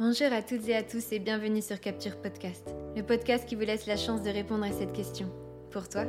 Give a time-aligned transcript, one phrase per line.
[0.00, 3.60] Bonjour à toutes et à tous et bienvenue sur Capture Podcast, le podcast qui vous
[3.60, 5.28] laisse la chance de répondre à cette question.
[5.70, 6.02] Pour toi,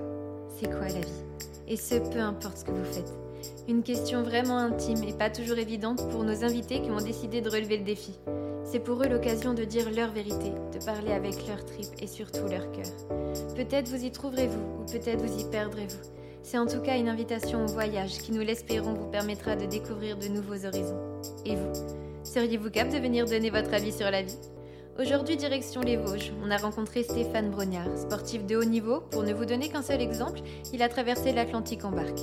[0.58, 1.24] c'est quoi la vie?
[1.68, 3.14] Et ce, peu importe ce que vous faites.
[3.68, 7.50] Une question vraiment intime et pas toujours évidente pour nos invités qui ont décidé de
[7.52, 8.18] relever le défi.
[8.64, 12.48] C'est pour eux l'occasion de dire leur vérité, de parler avec leur tripes et surtout
[12.48, 12.90] leur cœur.
[13.56, 16.10] Peut-être vous y trouverez-vous ou peut-être vous y perdrez-vous.
[16.42, 20.18] C'est en tout cas une invitation au voyage qui, nous l'espérons, vous permettra de découvrir
[20.18, 21.22] de nouveaux horizons.
[21.46, 22.05] Et vous?
[22.26, 24.40] Seriez-vous capable de venir donner votre avis sur la vie?
[25.00, 29.02] Aujourd'hui, direction les Vosges, on a rencontré Stéphane Brognard, sportif de haut niveau.
[29.12, 30.40] Pour ne vous donner qu'un seul exemple,
[30.74, 32.22] il a traversé l'Atlantique en barque.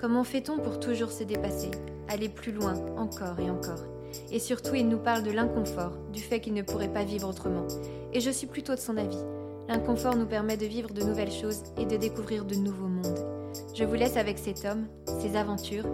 [0.00, 1.70] Comment fait-on pour toujours se dépasser
[2.08, 3.84] Aller plus loin, encore et encore?
[4.32, 7.68] Et surtout, il nous parle de l'inconfort, du fait qu'il ne pourrait pas vivre autrement.
[8.12, 9.22] Et je suis plutôt de son avis.
[9.68, 13.24] L'inconfort nous permet de vivre de nouvelles choses et de découvrir de nouveaux mondes.
[13.72, 14.88] Je vous laisse avec cet homme,
[15.20, 15.86] ses aventures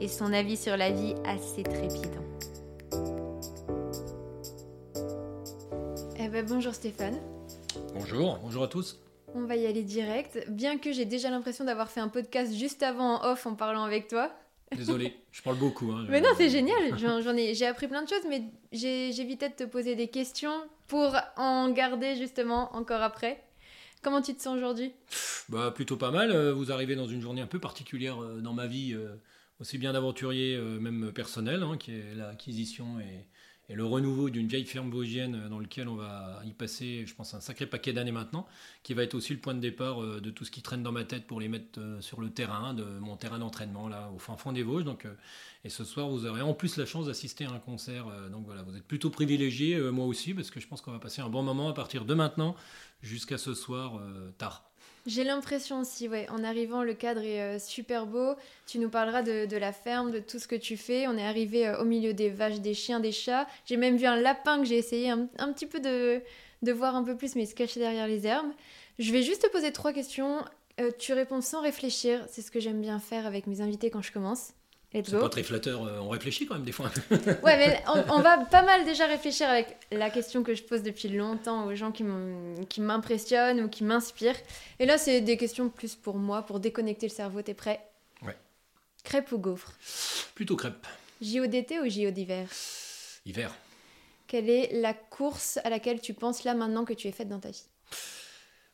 [0.00, 2.29] et son avis sur la vie assez trépidant.
[6.30, 7.18] Ben, bonjour Stéphane.
[7.94, 9.00] Bonjour, bonjour à tous.
[9.34, 12.84] On va y aller direct, bien que j'ai déjà l'impression d'avoir fait un podcast juste
[12.84, 14.32] avant en off en parlant avec toi.
[14.76, 15.90] Désolé, je parle beaucoup.
[15.90, 16.96] Hein, mais non, c'est génial.
[16.98, 20.54] J'en ai, j'ai appris plein de choses, mais j'évitais de te poser des questions
[20.86, 23.42] pour en garder justement encore après.
[24.02, 24.92] Comment tu te sens aujourd'hui?
[25.48, 26.30] Bah plutôt pas mal.
[26.30, 29.16] Euh, vous arrivez dans une journée un peu particulière euh, dans ma vie, euh,
[29.58, 33.26] aussi bien d'aventurier, même personnel, hein, qui est l'acquisition et,
[33.70, 37.14] et le renouveau d'une vieille ferme vosgienne euh, dans lequel on va y passer, je
[37.14, 38.46] pense, un sacré paquet d'années maintenant,
[38.82, 40.90] qui va être aussi le point de départ euh, de tout ce qui traîne dans
[40.90, 44.18] ma tête pour les mettre euh, sur le terrain, de mon terrain d'entraînement, là, au
[44.18, 44.86] fin fond des Vosges.
[45.62, 48.06] Et ce soir, vous aurez en plus la chance d'assister à un concert.
[48.30, 51.20] donc voilà, vous êtes plutôt privilégié, moi aussi, parce que je pense qu'on va passer
[51.20, 52.56] un bon moment à partir de maintenant
[53.02, 54.00] jusqu'à ce soir
[54.38, 54.69] tard.
[55.06, 58.34] J'ai l'impression aussi, ouais, en arrivant, le cadre est euh, super beau.
[58.66, 61.08] Tu nous parleras de, la ferme, de tout ce que tu fais.
[61.08, 63.46] On est arrivé euh, au milieu des vaches, des chiens, des chats.
[63.64, 66.20] J'ai même vu un lapin que j'ai essayé un, petit peu de,
[66.62, 68.52] de, voir un peu plus, mais il se cachait derrière les herbes.
[68.98, 70.44] Je vais juste te poser trois questions.
[70.80, 72.24] Euh, tu réponds sans réfléchir.
[72.28, 74.52] C'est ce que j'aime bien faire avec mes invités quand je commence.
[74.92, 76.90] C'est pas très flatteur, euh, on réfléchit quand même des fois.
[77.10, 81.08] ouais, mais on, va pas mal déjà réfléchir avec la question que je pose depuis
[81.08, 82.02] longtemps aux gens qui
[82.80, 84.40] m'impressionnent ou qui m'inspirent.
[84.80, 87.40] Et là, c'est des questions plus pour moi, pour déconnecter le cerveau.
[87.40, 87.80] T'es prêt?
[88.22, 88.36] Ouais.
[89.04, 89.74] Crêpe ou gaufre?
[90.34, 90.84] Plutôt crêpe.
[91.22, 92.48] JO d'été ou JO d'hiver?
[93.24, 93.54] Hiver.
[94.26, 97.40] Quelle est la course à laquelle tu penses là maintenant que tu es faite dans
[97.40, 97.64] ta vie?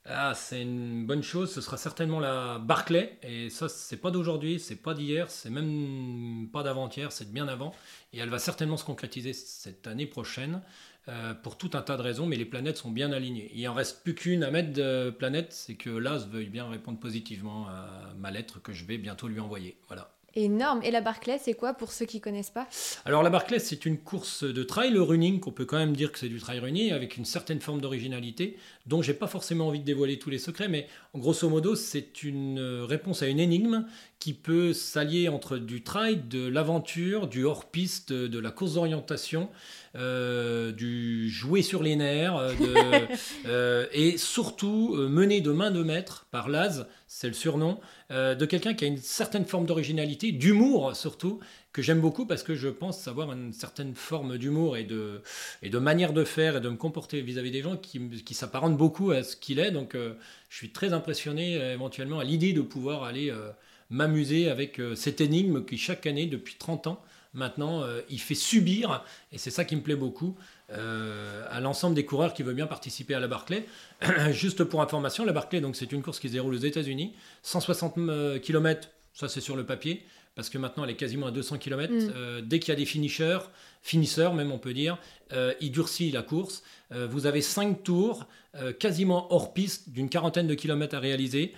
[0.08, 1.52] Ah, c'est une bonne chose.
[1.52, 3.18] Ce sera certainement la Barclay.
[3.22, 7.48] Et ça, c'est pas d'aujourd'hui, c'est pas d'hier, c'est même pas d'avant-hier, c'est de bien
[7.48, 7.74] avant.
[8.12, 10.62] Et elle va certainement se concrétiser cette année prochaine
[11.08, 12.26] euh, pour tout un tas de raisons.
[12.26, 13.50] Mais les planètes sont bien alignées.
[13.54, 17.00] Il en reste plus qu'une à mettre de planète, c'est que l'As veuille bien répondre
[17.00, 19.78] positivement à ma lettre que je vais bientôt lui envoyer.
[19.88, 20.80] Voilà énorme.
[20.82, 22.66] Et la Barclay, c'est quoi pour ceux qui connaissent pas?
[23.04, 26.18] Alors la Barclay, c'est une course de trail running, qu'on peut quand même dire que
[26.18, 29.84] c'est du trail running, avec une certaine forme d'originalité, dont j'ai pas forcément envie de
[29.84, 33.86] dévoiler tous les secrets, mais grosso modo, c'est une réponse à une énigme
[34.18, 39.48] qui peut s'allier entre du trail, de l'aventure, du hors-piste, de la course d'orientation,
[39.96, 42.52] euh, du jouer sur les nerfs, euh,
[43.46, 46.86] euh, et surtout mené de main de maître par Laz,
[47.18, 51.40] c'est le surnom, de quelqu'un qui a une certaine forme d'originalité, d'humour surtout,
[51.72, 55.22] que j'aime beaucoup parce que je pense savoir une certaine forme d'humour et de,
[55.62, 58.76] et de manière de faire et de me comporter vis-à-vis des gens qui, qui s'apparente
[58.76, 59.70] beaucoup à ce qu'il est.
[59.70, 63.32] Donc je suis très impressionné éventuellement à l'idée de pouvoir aller
[63.88, 67.02] m'amuser avec cette énigme qui chaque année depuis 30 ans
[67.36, 70.34] Maintenant, euh, il fait subir, et c'est ça qui me plaît beaucoup,
[70.72, 73.66] euh, à l'ensemble des coureurs qui veulent bien participer à la Barclay.
[74.30, 77.98] Juste pour information, la Barclay, donc c'est une course qui se déroule aux États-Unis, 160
[77.98, 80.02] euh, km, ça c'est sur le papier,
[80.34, 81.92] parce que maintenant elle est quasiment à 200 km.
[81.92, 82.40] Mm.
[82.40, 83.40] dès qu'il y a des finishers,
[83.82, 84.98] finisseurs même on peut dire,
[85.62, 86.62] il durcit la course.
[86.90, 88.26] vous avez 5 tours,
[88.78, 91.54] quasiment hors piste, d'une quarantaine de kilomètres à réaliser.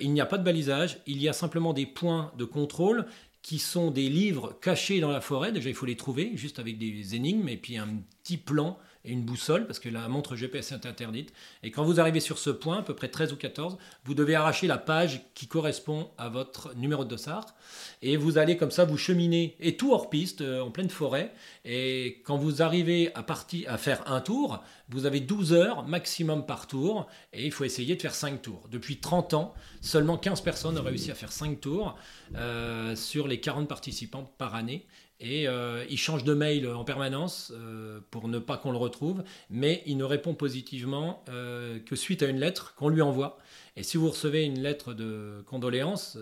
[0.00, 3.04] il n'y a pas de balisage, il y a simplement des points de contrôle
[3.44, 5.52] qui sont des livres cachés dans la forêt.
[5.52, 7.88] Déjà, il faut les trouver, juste avec des énigmes et puis un
[8.22, 11.32] petit plan et une boussole, parce que la montre GPS est interdite.
[11.62, 14.34] Et quand vous arrivez sur ce point, à peu près 13 ou 14, vous devez
[14.34, 17.54] arracher la page qui correspond à votre numéro de dossard.
[18.02, 21.32] Et vous allez comme ça vous cheminer, et tout hors piste, euh, en pleine forêt.
[21.64, 26.46] Et quand vous arrivez à, partir, à faire un tour, vous avez 12 heures maximum
[26.46, 28.68] par tour, et il faut essayer de faire 5 tours.
[28.70, 31.96] Depuis 30 ans, seulement 15 personnes ont réussi à faire 5 tours
[32.36, 34.86] euh, sur les 40 participants par année.
[35.20, 39.22] Et euh, il change de mail en permanence euh, pour ne pas qu'on le retrouve,
[39.48, 43.38] mais il ne répond positivement euh, que suite à une lettre qu'on lui envoie.
[43.76, 46.16] Et si vous recevez une lettre de condoléances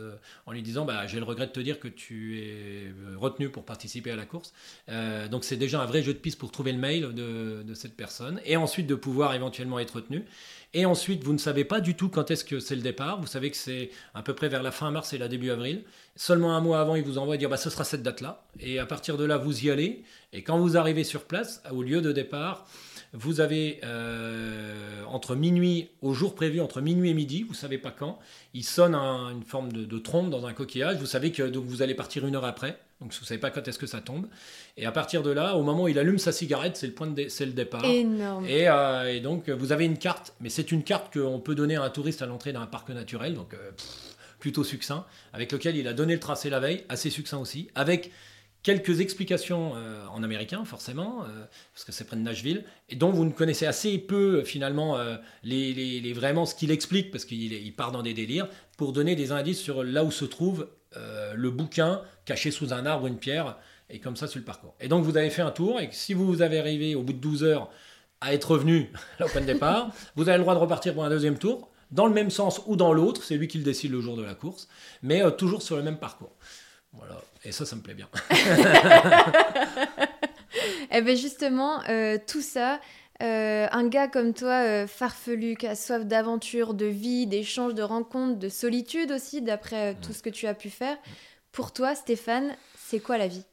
[0.46, 3.64] en lui disant bah, j'ai le regret de te dire que tu es retenu pour
[3.64, 4.54] participer à la course,
[5.30, 7.94] donc c'est déjà un vrai jeu de piste pour trouver le mail de, de cette
[7.94, 10.24] personne et ensuite de pouvoir éventuellement être retenu.
[10.74, 13.20] Et ensuite, vous ne savez pas du tout quand est-ce que c'est le départ.
[13.20, 15.84] Vous savez que c'est à peu près vers la fin mars et la début avril.
[16.16, 18.42] Seulement un mois avant, il vous envoie dire bah, ce sera cette date-là.
[18.58, 20.02] Et à partir de là, vous y allez.
[20.32, 22.66] Et quand vous arrivez sur place, au lieu de départ,
[23.12, 27.90] vous avez euh, entre minuit, au jour prévu, entre minuit et midi, vous savez pas
[27.90, 28.18] quand,
[28.54, 30.96] il sonne une forme de, trompe dans un coquillage.
[30.96, 32.78] Vous savez que donc, vous allez partir une heure après.
[33.00, 34.28] Donc vous savez pas quand est-ce que ça tombe.
[34.76, 37.08] Et à partir de là, au moment où il allume sa cigarette, c'est le point
[37.08, 37.84] de c'est le départ.
[37.84, 38.46] Énorme.
[38.46, 41.74] Et, euh, et, donc vous avez une carte, mais c'est une carte qu'on peut donner
[41.76, 43.34] à un touriste à l'entrée d'un parc naturel.
[43.34, 43.72] Donc euh,
[44.38, 48.10] plutôt succinct, avec lequel il a donné le tracé la veille, assez succinct aussi, avec
[48.62, 51.44] quelques explications euh, en américain, forcément, euh,
[51.74, 55.16] parce que c'est près de Nashville, et dont vous ne connaissez assez peu, finalement, euh,
[55.42, 59.32] les, vraiment ce qu'il explique, parce qu'il il part dans des délires, pour donner des
[59.32, 60.68] indices sur là où se trouve
[61.34, 63.56] le bouquin caché sous un arbre, une pierre,
[63.88, 64.74] et comme ça sur le parcours.
[64.78, 67.18] Et donc vous avez fait un tour, et si vous avez arrivé au bout de
[67.18, 67.70] 12 heures
[68.20, 71.08] à être revenu au point de départ, vous avez le droit de repartir pour un
[71.08, 74.02] deuxième tour, dans le même sens ou dans l'autre, c'est lui qui le décide le
[74.02, 74.68] jour de la course,
[75.02, 76.36] mais toujours sur le même parcours.
[76.92, 78.08] Voilà, et ça, ça me plaît bien.
[78.30, 78.34] et
[80.92, 82.80] eh bien justement, euh, tout ça,
[83.22, 87.82] euh, un gars comme toi, euh, farfelu, qui a soif d'aventure, de vie, d'échanges, de
[87.82, 90.96] rencontres, de solitude aussi, d'après tout ce que tu as pu faire.
[91.50, 93.44] Pour toi, Stéphane, c'est quoi la vie?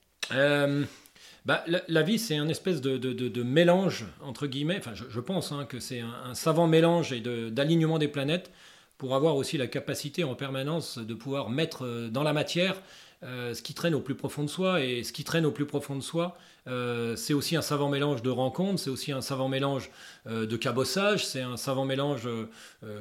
[1.45, 5.65] Bah, la, vie, c'est un espèce de, de, mélange, entre guillemets, enfin je, pense hein,
[5.67, 8.51] que c'est un, un, savant mélange et d'alignement des planètes
[8.97, 12.75] pour avoir aussi la capacité en permanence de pouvoir mettre dans la matière
[13.21, 14.83] ce qui traîne au plus profond de soi.
[14.83, 16.37] Et ce qui traîne au plus profond de soi,
[16.69, 19.89] euh, c'est aussi un savant mélange de rencontres, c'est aussi un savant mélange
[20.27, 22.27] euh, de cabossage, c'est un savant mélange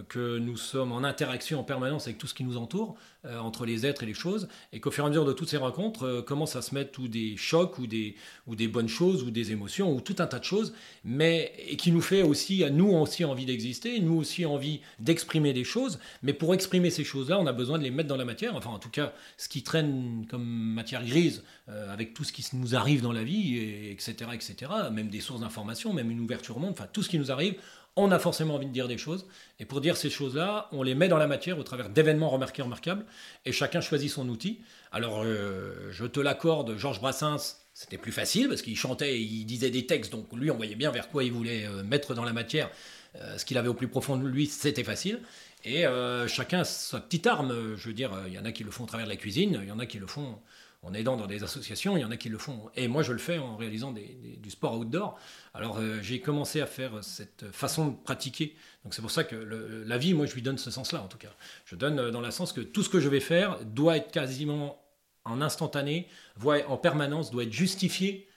[0.09, 2.97] que nous sommes en interaction en permanence avec tout ce qui nous entoure,
[3.41, 5.57] entre les êtres et les choses, et qu'au fur et à mesure de toutes ces
[5.57, 8.15] rencontres, commencent à se mettre ou des chocs, ou des,
[8.47, 10.73] ou des bonnes choses, ou des émotions, ou tout un tas de choses,
[11.05, 15.53] mais et qui nous fait aussi, à nous aussi envie d'exister, nous aussi envie d'exprimer
[15.53, 18.25] des choses, mais pour exprimer ces choses-là, on a besoin de les mettre dans la
[18.25, 21.43] matière, enfin en tout cas, ce qui traîne comme matière grise,
[21.91, 23.59] avec tout ce qui nous arrive dans la vie,
[23.91, 24.57] etc., etc.,
[24.91, 27.57] même des sources d'information, même une ouverture au monde, enfin tout ce qui nous arrive,
[27.99, 29.27] on a forcément envie de dire des choses.
[29.59, 32.63] Et pour dire ces choses-là, on les met dans la matière au travers d'événements remarqués,
[32.63, 33.05] remarquables,
[33.45, 34.61] et chacun choisit son outil.
[34.93, 39.71] Alors, euh, je te l'accorde, Georges Brassens, c'était plus facile parce qu'il chantait, il disait
[39.71, 42.33] des textes, donc lui, on voyait bien vers quoi il voulait euh, mettre dans la
[42.33, 42.71] matière.
[43.17, 45.21] Euh, ce qu'il avait au plus profond de lui, c'était facile.
[45.65, 45.85] Et
[46.29, 47.75] chacun sa petite arme.
[47.77, 49.59] Je veux dire, il y en a qui le font au travers de la cuisine,
[49.61, 50.39] il y en a qui le font
[50.83, 52.71] en aidant dans des associations, il y en a qui le font.
[52.77, 55.19] Et moi, je le fais en réalisant du sport outdoor.
[55.53, 58.55] Alors, euh, j'ai commencé à faire cette façon de pratiquer.
[58.85, 61.19] Donc, c'est pour ça que la vie, moi, je lui donne ce sens-là, en tout
[61.19, 61.35] cas.
[61.65, 64.13] Je donne euh, dans le sens que tout ce que je vais faire doit être
[64.13, 64.81] quasiment
[65.25, 68.28] en instantané, voire en permanence, doit être justifié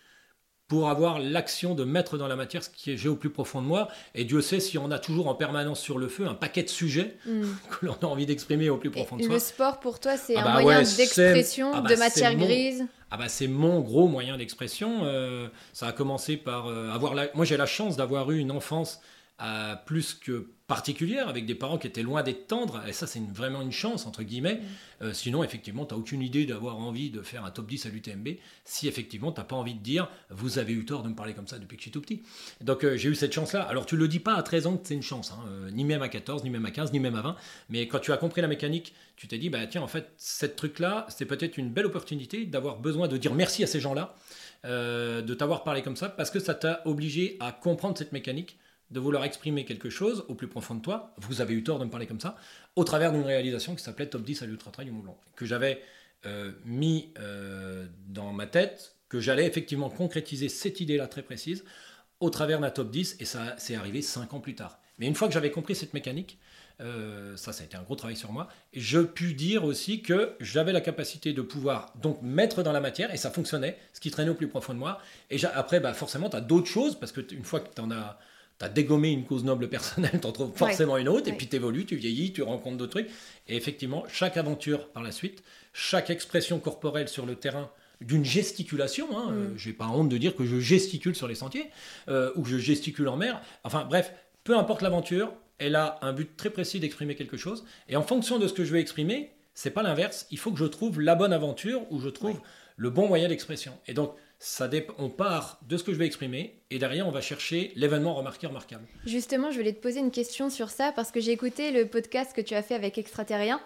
[0.72, 3.62] pour avoir l'action de mettre dans la matière ce qui est j'ai au plus profond
[3.62, 3.90] de moi.
[4.16, 6.70] Et Dieu sait si on a toujours en permanence sur le feu un paquet de
[6.70, 7.42] sujets mm.
[7.70, 9.34] que l'on a envie d'exprimer au plus profond de soi.
[9.34, 12.86] Le sport pour toi, c'est ah un bah moyen d'expression, ah bah de matière grise
[13.14, 15.00] ah bah c'est mon gros moyen d'expression.
[15.04, 17.28] Euh, ça a commencé par euh, avoir la...
[17.34, 19.02] Moi j'ai la chance d'avoir eu une enfance
[19.44, 23.20] à plus que particulière, avec des parents qui étaient loin d'être tendres, et ça c'est
[23.34, 24.56] vraiment une chance, entre guillemets.
[24.56, 24.60] Mm.
[25.02, 27.90] Euh, sinon, effectivement, tu n'as aucune idée d'avoir envie de faire un top 10 à
[27.90, 31.16] l'UTMB, si effectivement, tu n'as pas envie de dire, vous avez eu tort de me
[31.16, 32.22] parler comme ça depuis que je suis tout petit.
[32.62, 33.64] Donc euh, j'ai eu cette chance-là.
[33.64, 35.44] Alors tu le dis pas à 13 ans que c'est une chance, hein.
[35.48, 37.36] euh, ni même à 14, ni même à 15, ni même à 20,
[37.70, 40.56] mais quand tu as compris la mécanique, tu t'es dit, bah tiens, en fait, cette
[40.56, 44.16] truc-là, c'est peut-être une belle opportunité d'avoir besoin de dire merci à ces gens-là,
[44.64, 48.58] de t'avoir parlé comme ça, parce que ça t'a obligé à comprendre cette mécanique
[48.92, 51.86] de vouloir exprimer quelque chose au plus profond de toi, vous avez eu tort de
[51.86, 52.36] me parler comme ça,
[52.76, 55.46] au travers d'une réalisation qui s'appelait Top 10 à l'Ultra Trail du Mont Blanc, que
[55.46, 55.82] j'avais
[56.26, 61.64] euh, mis euh, dans ma tête, que j'allais effectivement concrétiser cette idée-là très précise
[62.20, 64.80] au travers d'un top 10, et ça c'est arrivé 5 ans plus tard.
[65.00, 66.38] Mais une fois que j'avais compris cette mécanique,
[66.80, 68.48] euh, ça, ça a été un gros travail sur moi.
[68.74, 73.14] je puis dire aussi que j'avais la capacité de pouvoir donc mettre dans la matière,
[73.14, 75.00] et ça fonctionnait, ce qui traînait au plus profond de moi.
[75.30, 78.20] Et après, bah, forcément, tu as d'autres choses, parce qu'une fois que tu en as
[78.62, 81.48] tu as dégommé une cause noble personnelle, tu en trouves forcément une autre, et puis
[81.48, 83.10] tu évolues, tu vieillis, tu rencontres d'autres trucs.
[83.48, 85.42] Et effectivement, chaque aventure par la suite,
[85.74, 89.34] chaque expression corporelle sur le terrain d'une gesticulation, hein, mm.
[89.34, 91.72] euh, j'ai pas honte de dire que je gesticule sur les sentiers,
[92.08, 94.14] euh, ou que je gesticule en mer, enfin bref,
[94.44, 98.38] peu importe l'aventure, elle a un but très précis d'exprimer quelque chose, et en fonction
[98.38, 101.16] de ce que je vais exprimer, c'est pas l'inverse, il faut que je trouve la
[101.16, 102.40] bonne aventure, ou je trouve
[102.78, 103.74] le bon moyen d'expression.
[103.88, 104.68] Et donc, ça
[104.98, 108.48] on part de ce que je vais exprimer et derrière on va chercher l'événement remarqué
[108.48, 108.84] remarquable.
[109.06, 112.34] Justement, je voulais te poser une question sur ça parce que j'ai écouté le podcast
[112.36, 113.62] que tu as fait avec Extraterrien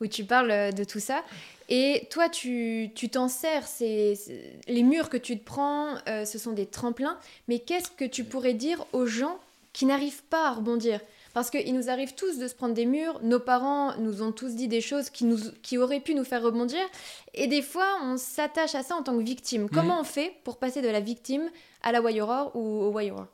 [0.00, 1.24] où tu parles euh, de tout ça.
[1.68, 4.14] Et toi tu t'en sers, c'est
[4.68, 7.18] les murs que tu te prends, euh, ce sont des tremplins,
[7.48, 9.38] mais qu'est-ce que tu pourrais dire aux gens
[9.72, 11.00] qui n'arrivent pas à rebondir?
[11.32, 14.54] Parce qu'il nous arrive tous de se prendre des murs, nos parents nous ont tous
[14.54, 16.80] dit des choses qui, nous, qui auraient pu nous faire rebondir,
[17.34, 19.62] et des fois on s'attache à ça en tant que victime.
[19.62, 19.70] Mhm.
[19.70, 21.50] Comment on fait pour passer de la victime
[21.82, 23.26] à la Wayoror ou au Wayoror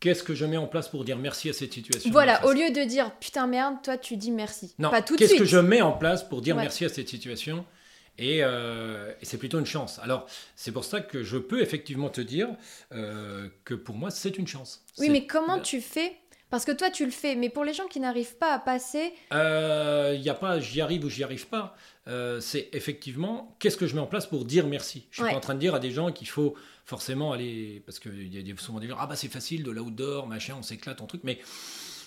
[0.00, 2.70] Qu'est-ce que je mets en place pour dire merci à cette situation Voilà, au lieu
[2.70, 4.74] de dire putain merde, toi tu dis merci.
[4.78, 7.64] Non, pas tout Qu'est-ce que je mets en place pour dire merci à cette situation?
[8.20, 9.98] Euh, et, c'est plutôt une chance.
[10.02, 10.26] Alors,
[10.56, 12.48] c'est pour ça que je peux effectivement te dire
[12.92, 14.84] euh, que pour moi, c'est une chance.
[14.98, 16.16] Oui, mais comment tu fais
[16.50, 19.12] parce que toi, tu le fais, mais pour les gens qui n'arrivent pas à passer...
[19.30, 21.76] Il euh, n'y a pas j'y arrive ou j'y arrive pas.
[22.08, 25.06] Euh, c'est effectivement, qu'est-ce que je mets en place pour dire merci?
[25.10, 26.54] Je suis pas en train de dire à des gens qu'il faut
[26.84, 27.82] forcément aller...
[27.86, 30.62] Parce qu'il y a souvent des gens, ah bah c'est facile, de l'outdoor, machin, on
[30.62, 31.38] s'éclate en truc, mais...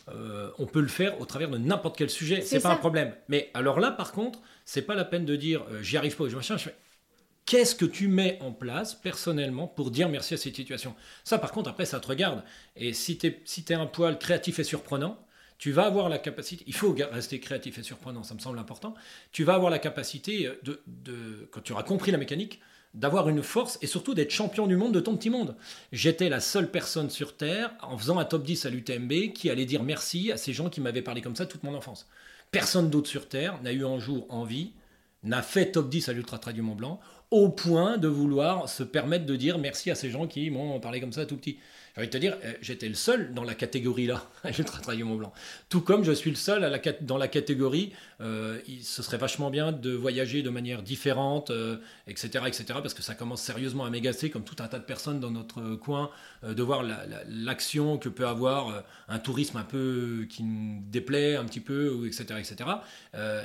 [0.10, 3.16] Euh, on peut le faire au travers de n'importe quel sujet, c'est pas un problème.
[3.30, 6.36] Mais alors là, par contre, c'est pas la peine de dire j'y arrive pas, je
[6.36, 6.76] machin, je fais
[7.54, 10.96] Qu'est-ce que tu mets en place personnellement pour dire merci à cette situation?
[11.24, 12.44] Ça, par contre, après, ça te regarde.
[12.76, 15.24] Et si tu es, si un poil créatif et surprenant,
[15.60, 18.96] tu vas avoir la capacité, il faut rester créatif et surprenant, ça me semble important,
[19.32, 22.60] tu vas avoir la capacité, de, de quand tu auras compris la mécanique,
[22.96, 25.56] d'avoir une force et surtout d'être champion du monde de ton petit monde.
[25.92, 29.68] J'étais la seule personne sur Terre, en faisant un top 10 à l'UTMB, qui allait
[29.68, 32.10] dire merci à ces gens qui m'avaient parlé comme ça toute mon enfance.
[32.50, 34.74] Personne d'autre sur Terre n'a eu un jour envie,
[35.24, 37.00] n'a fait top 10 à l'Ultra Trail du Mont Blanc,
[37.32, 41.00] au point de vouloir se permettre de dire merci à ces gens qui m'ont parlé
[41.00, 41.58] comme ça tout petit.
[41.96, 45.04] J'ai envie de te dire, euh, j'étais le seul dans la catégorie là, j'ai travaillé
[45.04, 45.32] Mont Blanc.
[45.70, 49.72] Tout comme je suis le seul la, dans la catégorie, euh, ce serait vachement bien
[49.72, 51.52] de voyager de manière différente,
[52.08, 54.86] etc., euh, etc., parce que ça commence sérieusement à m'égacer, comme tout un tas de
[54.86, 56.10] personnes dans notre coin,
[56.44, 56.84] de voir
[57.28, 62.40] l'action que peut avoir un tourisme un peu qui nous déplaît un petit peu, etc.,
[62.40, 62.70] etc.,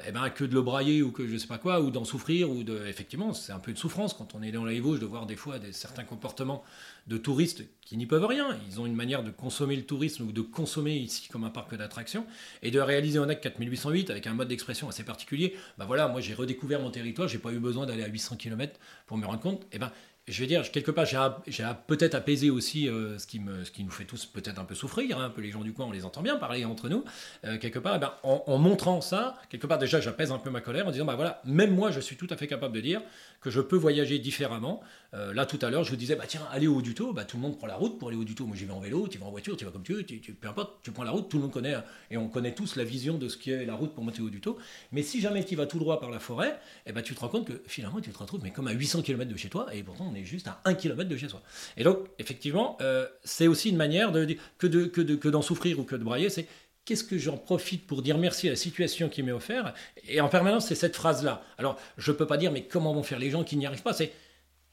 [0.07, 2.50] et ben que de le brailler ou que je sais pas quoi, ou d'en souffrir,
[2.50, 5.07] ou de, effectivement, c'est un peu de souffrance quand on est dans les Vosges de
[5.07, 6.64] voir des fois des, certains comportements
[7.09, 8.57] de touristes qui n'y peuvent rien.
[8.69, 11.75] Ils ont une manière de consommer le tourisme ou de consommer ici comme un parc
[11.75, 12.27] d'attractions
[12.62, 15.57] et de réaliser un acte 4808 avec un mode d'expression assez particulier.
[15.79, 18.79] Ben voilà, moi j'ai redécouvert mon territoire, j'ai pas eu besoin d'aller à 800 km
[19.07, 19.62] pour me rendre compte.
[19.65, 19.91] Et eh ben
[20.29, 23.83] je vais dire, quelque part, j'ai peut-être apaisé aussi euh, ce, qui me, ce qui
[23.83, 25.91] nous fait tous peut-être un peu souffrir, hein, un peu les gens du coin, on
[25.91, 27.05] les entend bien parler entre nous,
[27.45, 30.61] euh, quelque part, eh ben, en, montrant ça, quelque part déjà j'apaise un peu ma
[30.61, 33.00] colère en disant, bah voilà, même moi je suis tout à fait capable de dire
[33.40, 34.80] que je peux voyager différemment.
[35.14, 37.38] Euh, là tout à l'heure je vous disais, bah tiens, allez au Duto, bah, tout
[37.38, 39.16] le monde prend la route pour aller au Duto, moi j'y vais en vélo, tu
[39.16, 41.30] vas en voiture, tu vas comme tu veux, tu, peu importe, tu prends la route,
[41.30, 43.75] tout le monde connaît, hein, et on connaît tous la vision de ce qu'est la
[43.75, 44.59] route pour monter au Duto,
[44.92, 47.28] mais si jamais tu vas tout droit par la forêt, eh ben, tu te rends
[47.28, 49.83] compte que finalement tu te retrouves mais comme à 800 km de chez toi, et
[49.83, 51.42] pourtant on est juste à 1 km de chez soi.
[51.78, 55.42] Et donc, effectivement, euh, c'est aussi une manière de, que, de, que, de, que d'en
[55.42, 56.47] souffrir ou que de brailler, c'est
[56.88, 59.76] qu'est-ce que j'en profite pour dire merci à la situation qui m'est offerte
[60.09, 61.42] Et en permanence, c'est cette phrase-là.
[61.59, 63.83] Alors, je ne peux pas dire, mais comment vont faire les gens qui n'y arrivent
[63.83, 63.92] pas?
[63.92, 64.11] C'est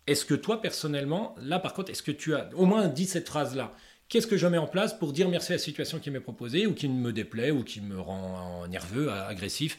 [0.08, 3.28] est-ce que toi, personnellement, là par contre, est-ce que tu as au moins dit cette
[3.28, 3.74] phrase-là?
[4.08, 6.68] Qu'est-ce que je mets en place pour dire merci à la situation qui m'est proposée,
[6.68, 9.78] ou qui me déplaît, ou qui me rend nerveux, agressif,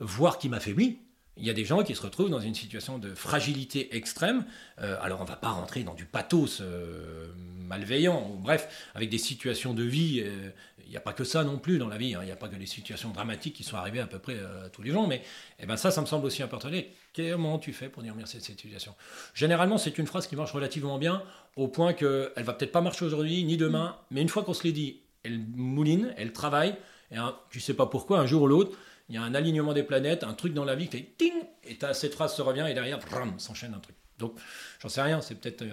[0.00, 0.98] voire qui m'affaiblit
[1.36, 4.44] il y a des gens qui se retrouvent dans une situation de fragilité extrême.
[4.80, 9.10] Euh, alors on ne va pas rentrer dans du pathos euh, malveillant, ou bref, avec
[9.10, 10.22] des situations de vie.
[10.24, 10.50] Euh,
[10.86, 12.14] il n'y a pas que ça non plus dans la vie.
[12.14, 12.20] Hein.
[12.22, 14.68] Il n'y a pas que des situations dramatiques qui sont arrivées à peu près à
[14.70, 15.06] tous les gens.
[15.06, 15.22] Mais
[15.58, 16.70] eh ben ça, ça me semble aussi important.
[17.14, 18.94] Comment tu fais pour dire merci à cette situation?
[19.34, 21.22] Généralement, c'est une phrase qui marche relativement bien,
[21.56, 24.62] au point qu'elle va peut-être pas marcher aujourd'hui ni demain, mais une fois qu'on se
[24.62, 26.76] l'est dit, elle mouline, elle travaille.
[27.10, 27.16] Et
[27.50, 28.76] tu sais pas pourquoi, un jour ou l'autre,
[29.08, 31.32] il y a un alignement des planètes, un truc dans la vie qui fait ting,
[31.64, 32.98] et cette phrase se revient, et derrière,
[33.38, 33.96] s'enchaîne un truc.
[34.18, 34.34] Donc,
[34.80, 35.64] j'en sais rien, c'est peut-être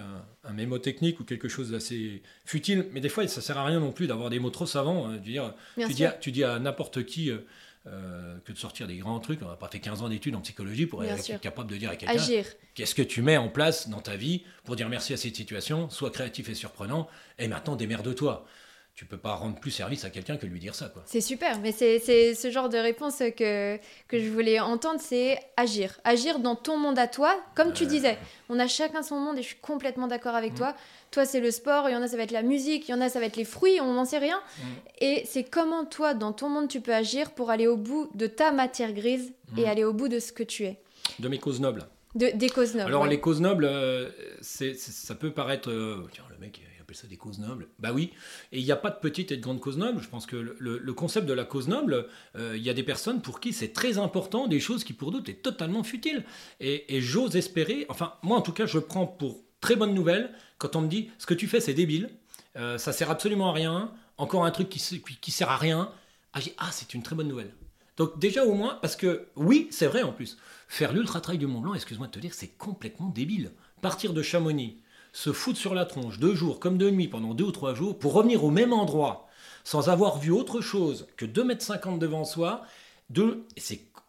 [0.44, 3.80] un, mémo technique ou quelque chose d'assez futile, mais des fois, ça sert à rien
[3.80, 5.08] non plus d'avoir des mots trop savants.
[5.08, 7.38] Hein, dire, tu, dis à, tu, dis à, n'importe qui euh,
[7.86, 9.42] euh, que de sortir des grands trucs.
[9.42, 11.96] On n'a pas fait 15 ans d'études en psychologie pour être capable de dire à
[11.96, 12.42] quelqu'un
[12.74, 15.88] qu'est-ce que tu mets en place dans ta vie pour dire merci à cette situation,
[15.88, 18.46] sois créatif et surprenant, et maintenant démerde-toi
[18.94, 20.92] tu peux pas rendre plus service à quelqu'un que lui dire ça.
[21.04, 25.98] C'est super, mais c'est ce genre de réponse que, que je voulais entendre, c'est agir.
[26.04, 28.16] Agir dans ton monde à toi, comme tu disais.
[28.48, 30.56] On a chacun son monde et je suis complètement d'accord avec mm.
[30.56, 30.76] toi.
[31.10, 32.94] Toi, c'est le sport, il y en a, ça va être la musique, il y
[32.94, 34.38] en a, ça va être les fruits, on n'en sait rien.
[34.38, 34.62] Mm.
[35.00, 38.28] Et c'est comment toi, dans ton monde, tu peux agir pour aller au bout de
[38.28, 39.68] ta matière grise et mm.
[39.68, 40.78] aller au bout de ce que tu es.
[41.18, 41.84] De mes causes nobles.
[42.14, 42.90] De, des causes nobles.
[42.90, 44.08] Alors, les causes nobles, euh,
[44.40, 45.68] c'est ça peut paraître...
[45.68, 47.68] Euh, tiens, le mec appelle ça des causes nobles.
[47.78, 48.12] Bah oui,
[48.52, 50.00] et il n'y a pas de petite et de grande cause noble.
[50.02, 53.20] Je pense que le, concept de la cause noble, euh, il y a des personnes
[53.20, 56.24] pour qui c'est très important, des choses qui pour d'autres est totalement futile.
[56.60, 60.76] Et, j'ose espérer, enfin moi en tout cas je prends pour très bonne nouvelle quand
[60.76, 62.10] on me dit ce que tu fais c'est débile,
[62.56, 65.90] euh, ça sert absolument à rien, encore un truc qui, qui, sert à rien.
[66.32, 67.52] Ah, ah c'est une très bonne nouvelle.
[67.96, 70.36] Donc déjà au moins, parce que oui, c'est vrai en plus,
[70.68, 73.52] faire l'ultra trail du Mont Blanc, excuse-moi de te dire, c'est complètement débile.
[73.80, 74.78] Partir de Chamonix,
[75.14, 77.98] se foutre sur la tronche deux jours comme de nuit pendant deux ou trois jours
[77.98, 79.28] pour revenir au même endroit
[79.62, 82.62] sans avoir vu autre chose que 2,50 m devant soi,
[83.08, 83.44] de,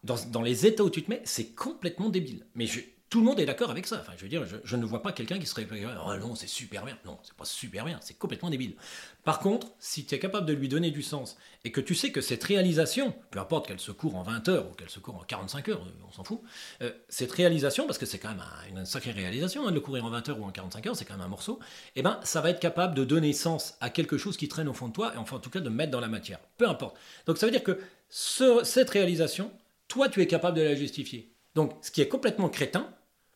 [0.04, 2.44] dans, dans, les états où tu te mets, c'est complètement débile.
[2.54, 3.98] Mais je, tout le monde est d'accord avec ça.
[4.00, 6.84] Enfin, je veux dire, je, ne vois pas quelqu'un qui serait oh non, c'est super
[6.84, 6.98] bien.
[7.04, 8.74] Non, c'est pas super bien, c'est complètement débile.
[9.24, 12.10] Par contre, si tu es capable de lui donner du sens et que tu sais
[12.10, 15.16] que cette réalisation, peu importe qu'elle se court en 20 heures ou qu'elle se court
[15.16, 16.40] en 45 heures, on s'en fout,
[16.82, 20.04] euh, cette réalisation, parce que c'est quand même une sacrée réalisation hein, de le courir
[20.04, 21.60] en 20 heures ou en 45 heures, c'est quand même un morceau,
[21.94, 24.74] eh ben, ça va être capable de donner sens à quelque chose qui traîne au
[24.74, 26.40] fond de toi et enfin en tout cas de mettre dans la matière.
[26.58, 26.96] Peu importe.
[27.26, 29.52] Donc ça veut dire que cette réalisation,
[29.88, 31.35] toi, tu es capable de la justifier.
[31.56, 32.86] Donc, ce qui est complètement crétin,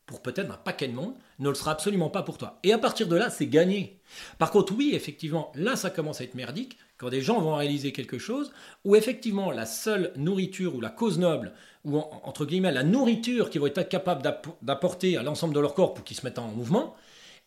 [0.04, 2.58] pour peut-être un paquet de monde, ne le sera absolument pas pour toi.
[2.64, 3.98] Et à partir de là, c'est gagné.
[4.38, 7.92] Par contre, oui, effectivement, là, ça commence à être merdique, quand des gens vont réaliser
[7.92, 8.52] quelque chose,
[8.84, 11.52] où effectivement, la seule nourriture ou la cause noble,
[11.84, 14.22] ou entre guillemets, la nourriture qu'ils vont être capables
[14.60, 16.94] d'apporter à l'ensemble de leur corps pour qu'ils se mettent en mouvement,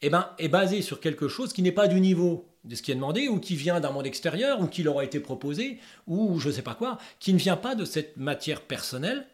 [0.02, 2.92] eh ben, est basée sur quelque chose qui n'est pas du niveau de ce qui
[2.92, 5.78] est demandé, ou qui vient d'un monde extérieur, ou qui leur a été proposé,
[6.08, 9.28] ou je ne sais pas quoi, qui ne vient pas de cette matière personnelle,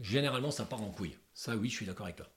[0.00, 1.16] généralement ça part en couille.
[1.34, 2.28] Ça, oui, je suis d'accord avec toi.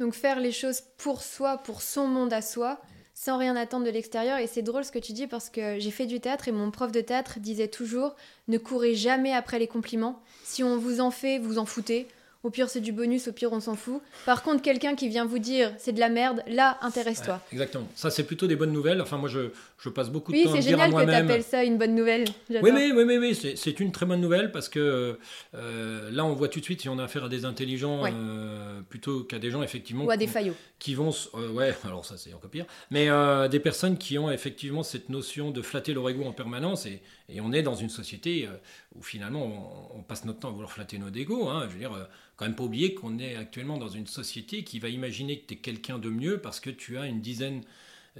[0.00, 2.80] Donc faire les choses pour soi, pour son monde à soi,
[3.14, 4.38] sans rien attendre de l'extérieur.
[4.38, 6.70] Et c'est drôle ce que tu dis parce que j'ai fait du théâtre et mon
[6.70, 8.16] prof de théâtre disait toujours
[8.48, 10.22] ne courez jamais après les compliments.
[10.44, 12.08] Si on vous en fait, vous en foutez.
[12.42, 14.02] Au pire, c'est du bonus, au pire, on s'en fout.
[14.26, 17.40] Par contre, quelqu'un qui vient vous dire c'est de la merde, là, intéresse-toi.
[17.52, 17.86] exactement.
[17.94, 19.00] Ça, c'est plutôt des bonnes nouvelles.
[19.00, 19.50] Enfin, moi, je,
[19.82, 20.92] je passe beaucoup de temps à dire à moi-même.
[20.92, 22.24] Oui, c'est génial que tu appelles ça une bonne nouvelle.
[22.48, 25.18] Oui, mais, oui, oui, oui c'est une très bonne nouvelle parce que
[25.54, 28.80] euh, là, on voit tout de suite si on a affaire à des intelligents euh,
[28.88, 30.04] plutôt qu'à des gens, effectivement.
[30.04, 30.54] Ou à des faillots.
[30.78, 31.10] Qui vont.
[31.34, 32.66] Euh, ouais, alors ça, c'est encore pire.
[32.92, 33.08] Mais
[33.48, 36.86] des personnes qui ont effectivement cette notion de flatter leur ego en permanence.
[36.86, 38.48] Et, et on est dans une société
[38.94, 41.48] où finalement, on, passe notre temps à vouloir flatter nos égos.
[41.48, 44.78] Hein, je veux dire quand même pas oublier qu'on est actuellement dans une société qui
[44.78, 47.62] va imaginer que tu es quelqu'un de mieux parce que tu as une dizaine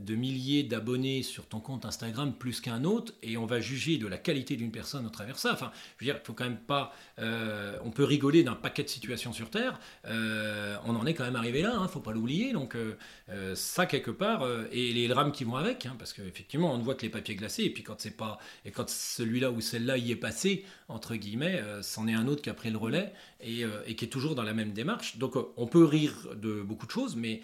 [0.01, 4.07] de milliers d'abonnés sur ton compte Instagram plus qu'un autre, et on va juger de
[4.07, 5.53] la qualité d'une personne au travers ça.
[5.53, 6.95] Enfin, je veux dire, faut quand même pas.
[7.19, 9.79] Euh, on peut rigoler d'un paquet de situations sur Terre.
[10.07, 12.53] Euh, on en est quand même arrivé là, il hein, faut pas l'oublier.
[12.53, 16.79] Donc euh, ça quelque part, et les drames qui vont avec, hein, parce qu'effectivement, on
[16.79, 19.61] ne voit que les papiers glacés, et puis quand c'est pas, et quand celui-là ou
[19.61, 23.13] celle-là y est passé entre guillemets, c'en est un autre qui a pris le relais
[23.41, 25.19] et qui est toujours dans la même démarche.
[25.19, 27.41] Donc on peut rire de beaucoup de choses, mais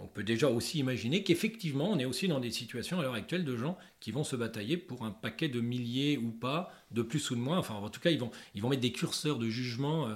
[0.00, 3.44] on peut déjà aussi imaginer qu'effectivement, on est aussi dans des situations à l'heure actuelle
[3.44, 7.30] de gens qui vont se batailler pour un paquet de milliers ou pas, de plus
[7.30, 7.58] ou de moins.
[7.58, 10.08] Enfin, en tout cas, ils vont, ils vont mettre des curseurs de jugement.
[10.08, 10.14] Euh,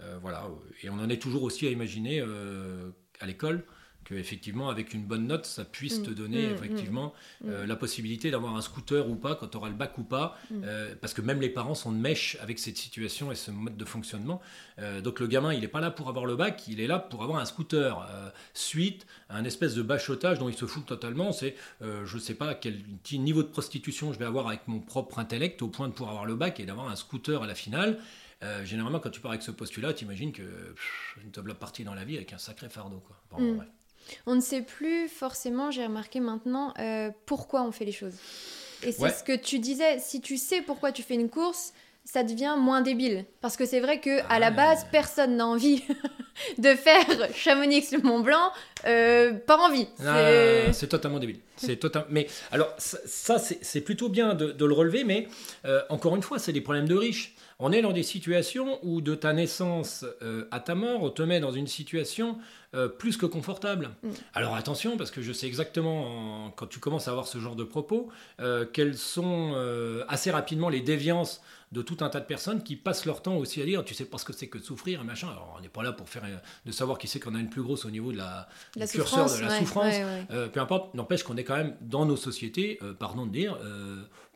[0.00, 0.48] euh, voilà.
[0.82, 3.64] Et on en est toujours aussi à imaginer euh, à l'école
[4.06, 6.14] que effectivement avec une bonne note ça puisse te mm.
[6.14, 7.48] donner mm, effectivement mm.
[7.48, 10.38] Euh, la possibilité d'avoir un scooter ou pas quand tu auras le bac ou pas
[10.52, 13.76] euh, parce que même les parents sont de mèche avec cette situation et ce mode
[13.76, 14.40] de fonctionnement
[14.78, 16.98] euh, donc le gamin il n'est pas là pour avoir le bac il est là
[16.98, 18.06] pour avoir un scooter
[18.54, 22.54] suite à un espèce de bachotage dont il se fout totalement c'est je sais pas
[22.54, 22.80] quel
[23.12, 26.26] niveau de prostitution je vais avoir avec mon propre intellect au point de pouvoir avoir
[26.26, 27.98] le bac et d'avoir un scooter à la finale
[28.64, 31.94] généralement, quand tu pars avec ce postulat, tu imagines que pff, une table partie dans
[31.94, 33.00] la vie avec un sacré fardeau.
[33.00, 33.40] Quoi.
[34.26, 38.14] On ne sait plus forcément, j'ai remarqué maintenant, euh, pourquoi on fait les choses.
[38.82, 41.72] Et c'est ce que tu disais, si tu sais pourquoi tu fais une course,
[42.04, 43.24] ça devient moins débile.
[43.40, 45.82] Parce que c'est vrai que à la base, personne n'a envie
[46.58, 48.52] de faire Chamonix-Mont Blanc,
[48.86, 49.88] euh, pas envie.
[50.72, 51.40] C'est totalement débile.
[51.56, 52.06] C'est total...
[52.08, 55.28] Mais alors, ça, c'est plutôt bien de, le relever, mais
[55.64, 57.34] euh, encore une fois, c'est des problèmes de riches.
[57.58, 60.04] On est dans des situations où de ta naissance
[60.50, 62.38] à ta mort, on te met dans une situation
[62.76, 63.90] euh, plus que confortable.
[64.02, 64.10] Mm.
[64.34, 67.64] Alors attention, parce que je sais exactement, quand tu commences à avoir ce genre de
[67.64, 71.40] propos, euh, quelles sont euh, assez rapidement les déviances
[71.72, 74.04] de tout un tas de personnes qui passent leur temps aussi à dire tu sais
[74.04, 75.28] pas ce que c'est que de souffrir et machin.
[75.28, 76.22] Alors on n'est pas là pour faire
[76.64, 79.26] de savoir qui c'est qu'on a une plus grosse au niveau de la, la curseur
[79.34, 79.94] de la souffrance.
[80.52, 83.58] peu importe, n'empêche qu'on est quand même dans nos sociétés, pardon de dire,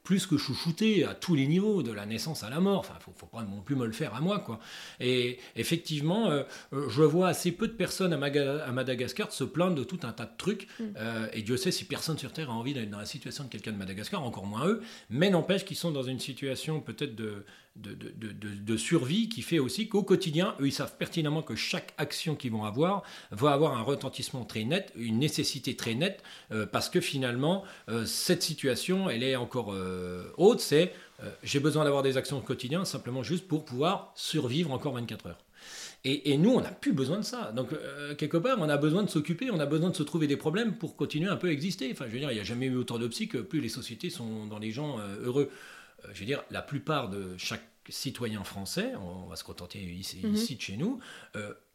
[0.02, 2.80] plus que chouchouté à tous les niveaux, de la naissance à la mort.
[2.80, 4.58] Enfin, faut, faut pas non plus me le faire à moi, quoi.
[4.98, 9.84] Et effectivement, euh, euh, je vois assez peu de personnes à, Madagascar se plaindre de
[9.84, 10.68] tout un tas de trucs.
[10.78, 10.84] Mm.
[10.96, 13.48] Euh, et Dieu sait si personne sur Terre a envie d'être dans la situation de
[13.48, 14.82] quelqu'un de Madagascar, encore moins eux.
[15.10, 17.44] Mais n'empêche qu'ils sont dans une situation peut-être de,
[17.76, 22.52] de, survie qui fait aussi qu'au quotidien, eux, ils savent pertinemment que chaque action qu'ils
[22.52, 26.22] vont avoir va avoir un retentissement très net, une nécessité très nette,
[26.72, 27.64] parce que finalement,
[28.04, 29.74] cette situation, elle est encore
[30.36, 30.92] haute, c'est
[31.42, 35.38] j'ai besoin d'avoir des actions au quotidien simplement juste pour pouvoir survivre encore 24 heures.
[36.04, 37.52] Et, nous, on n'a plus besoin de ça.
[37.52, 37.68] Donc,
[38.16, 40.76] quelque part, on a besoin de s'occuper, on a besoin de se trouver des problèmes
[40.76, 41.90] pour continuer un peu à exister.
[41.92, 44.08] Enfin, je veux dire, il n'y a jamais eu autant de que plus les sociétés
[44.08, 45.50] sont dans les gens heureux.
[46.12, 50.56] Je veux dire, la plupart de chaque citoyen français, on va se contenter ici, ici
[50.56, 51.00] de chez nous,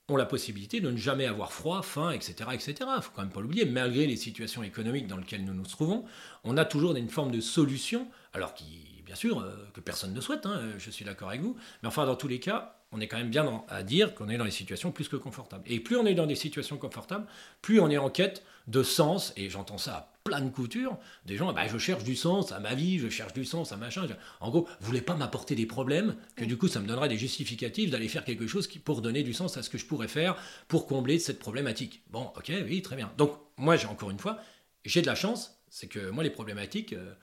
[0.08, 2.50] ont la possibilité de ne jamais avoir froid, faim, etc.
[2.54, 2.76] etc.
[2.80, 5.66] Il ne faut quand même pas l'oublier, malgré les situations économiques dans lesquelles nous nous
[5.66, 6.06] trouvons,
[6.44, 10.22] on a toujours une forme de solution, alors qui bien sûr, euh, que personne ne
[10.22, 13.08] souhaite, hein, je suis d'accord avec vous, mais enfin, dans tous les cas, on est
[13.08, 15.64] quand même bien à dire qu'on est dans des situations plus que confortables.
[15.68, 17.28] Et plus on est dans des situations confortables,
[17.62, 21.38] plus on est en quête de sens, et j'entends ça à plein de coutures, des
[21.38, 24.08] gens, bah, je cherche du sens à ma vie, je cherche du sens à machin.
[24.40, 27.18] En gros, vous voulez pas m'apporter des problèmes, que du coup, ça me donnerait des
[27.18, 30.08] justificatifs d'aller faire quelque chose qui, pour donner du sens à ce que je pourrais
[30.08, 30.36] faire
[30.68, 32.02] pour combler cette problématique.
[32.10, 33.14] Bon, ok, oui, très bien.
[33.20, 34.40] Donc, moi, j'ai encore une fois,
[34.84, 36.94] j'ai de la chance, c'est que moi, les problématiques...
[36.94, 37.14] Euh,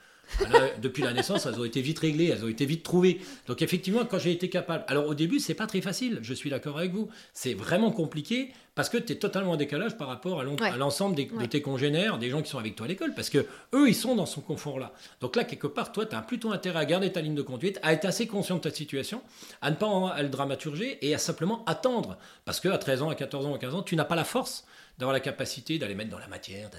[0.80, 3.20] depuis la naissance, elles ont été vite réglées, elles ont été vite trouvées.
[3.46, 4.84] Donc effectivement, quand j'ai été capable...
[4.88, 7.08] Alors au début, c'est pas très facile, je suis d'accord avec vous.
[7.32, 11.46] C'est vraiment compliqué parce que tu es totalement en décalage par rapport à l'ensemble de
[11.46, 14.14] tes congénères, des gens qui sont avec toi à l'école, parce que eux, ils sont
[14.14, 14.92] dans ce confort-là.
[15.20, 17.78] Donc là, quelque part, toi, tu as plutôt intérêt à garder ta ligne de conduite,
[17.82, 19.20] à être assez conscient de ta situation,
[19.60, 22.16] à ne pas en, le dramaturger et à simplement attendre.
[22.46, 24.64] Parce qu'à 13 ans, à 14 ans, à 15 ans, tu n'as pas la force
[25.02, 26.70] d'avoir la capacité d'aller mettre dans la matière,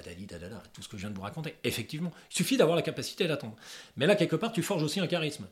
[0.71, 1.55] tout ce que je viens de vous raconter.
[1.65, 3.57] Effectivement, il suffit d'avoir la capacité d'attendre.
[3.97, 5.45] Mais là, quelque part, tu forges aussi un charisme.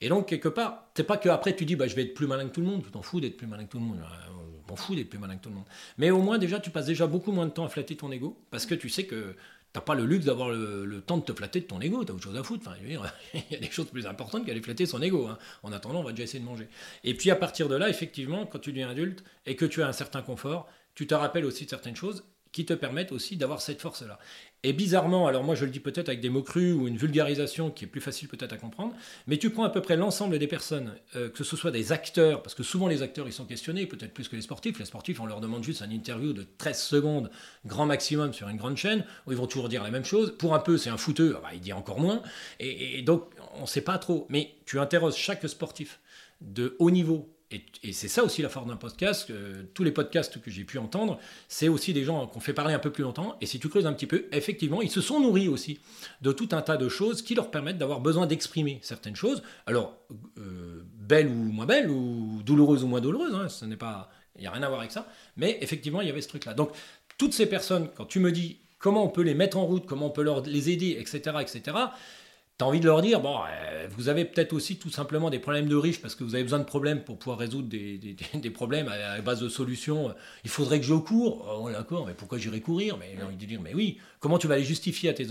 [0.00, 2.48] Et donc, quelque part, c'est pas qu'après tu dis, bah, je vais être plus malin
[2.48, 3.98] que tout le monde, tu t'en fous d'être plus malin que tout le monde.
[4.26, 5.66] Je m'en fous d'être plus malin que tout le monde.
[5.98, 8.38] Mais au moins, déjà, tu passes déjà beaucoup moins de temps à flatter ton ego,
[8.50, 9.36] parce que tu sais que
[9.74, 12.14] t'as pas le luxe d'avoir le, temps de te flatter de ton ego, tu as
[12.14, 12.66] autre chose à foutre.
[12.66, 12.78] Enfin,
[13.34, 15.26] il y a des choses plus importantes qu'aller flatter son ego.
[15.26, 15.36] Hein.
[15.62, 16.68] En attendant, on va déjà essayer de manger.
[17.02, 19.88] Et puis à partir de là, effectivement, quand tu deviens adulte et que tu as
[19.88, 23.60] un certain confort, tu te rappelles aussi de certaines choses qui te permettent aussi d'avoir
[23.60, 24.16] cette force-là.
[24.62, 27.68] Et bizarrement, alors moi je le dis peut-être avec des mots crus ou une vulgarisation
[27.68, 28.94] qui est plus facile peut-être à comprendre,
[29.26, 32.44] mais tu prends à peu près l'ensemble des personnes, euh, que ce soit des acteurs,
[32.44, 34.78] parce que souvent les acteurs ils sont questionnés, peut-être plus que les sportifs.
[34.78, 37.30] Les sportifs, on leur demande juste un interview de 13 secondes,
[37.66, 40.32] grand maximum sur une grande chaîne, où ils vont toujours dire la même chose.
[40.38, 42.22] Pour un peu, c'est un fouteux, bah, il dit encore moins.
[42.60, 44.26] Et donc, on ne sait pas trop.
[44.28, 45.98] Mais tu interroges chaque sportif
[46.40, 47.33] de haut niveau
[47.82, 49.32] et, c'est ça aussi la force d'un podcast.
[49.74, 52.78] tous les podcasts que j'ai pu entendre, c'est aussi des gens qu'on fait parler un
[52.78, 53.36] peu plus longtemps.
[53.40, 55.78] Et si tu creuses un petit peu, effectivement, ils se sont nourris aussi
[56.22, 59.42] de tout un tas de choses qui leur permettent d'avoir besoin d'exprimer certaines choses.
[59.66, 59.96] Alors,
[60.38, 64.46] euh, belles ou moins belles, ou douloureuses ou moins douloureuses, hein, n'est pas, il n'y
[64.46, 65.06] a rien à voir avec ça.
[65.36, 66.54] Mais effectivement, il y avait ce truc-là.
[66.54, 66.70] Donc,
[67.18, 70.06] toutes ces personnes, quand tu me dis comment on peut les mettre en route, comment
[70.06, 71.76] on peut leur, les aider, etc., etc.,
[72.56, 75.40] tu as envie de leur dire, bon, euh, vous avez peut-être aussi tout simplement des
[75.40, 78.50] problèmes de riches parce que vous avez besoin de problèmes pour pouvoir résoudre des, des,
[78.50, 80.14] problèmes à, base de solutions.
[80.44, 81.60] Il faudrait que je cours.
[81.60, 82.96] Oh, d'accord, mais pourquoi j'irai courir?
[82.96, 85.26] Mais j'ai envie de dire, mais oui, comment tu vas les justifier à tes,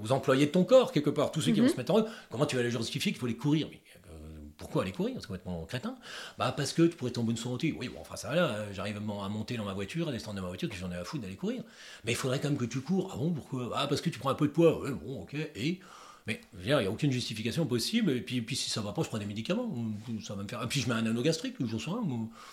[0.00, 1.72] aux employés de ton corps, quelque part, tous ceux qui vont mhm.
[1.72, 3.66] se mettre en eux, comment tu vas les justifier qu'il faut les courir?
[3.66, 4.14] Euh,
[4.58, 5.16] pourquoi aller courir?
[5.18, 5.96] C'est complètement crétin.
[6.38, 7.74] Bah parce que tu pourrais tomber une santé.
[7.76, 10.48] Oui, bon, enfin ça là, j'arrive à monter dans ma voiture, à descendre de ma
[10.48, 11.64] voiture, que j'en ai à foutre d'aller courir.
[12.04, 13.10] Mais il faudrait quand même que tu cours.
[13.12, 13.72] Ah bon, pourquoi?
[13.74, 14.80] Ah parce que tu prends un peu de poids.
[14.82, 15.34] Ouais, bon, ok.
[15.56, 15.80] Et
[16.26, 18.12] mais il n'y a aucune justification possible.
[18.12, 19.74] Et puis, puis si ça va pas, je prends des médicaments.
[20.22, 20.62] Ça va me faire.
[20.62, 22.02] Et puis je mets un anneau gastrique, j'en sais rien.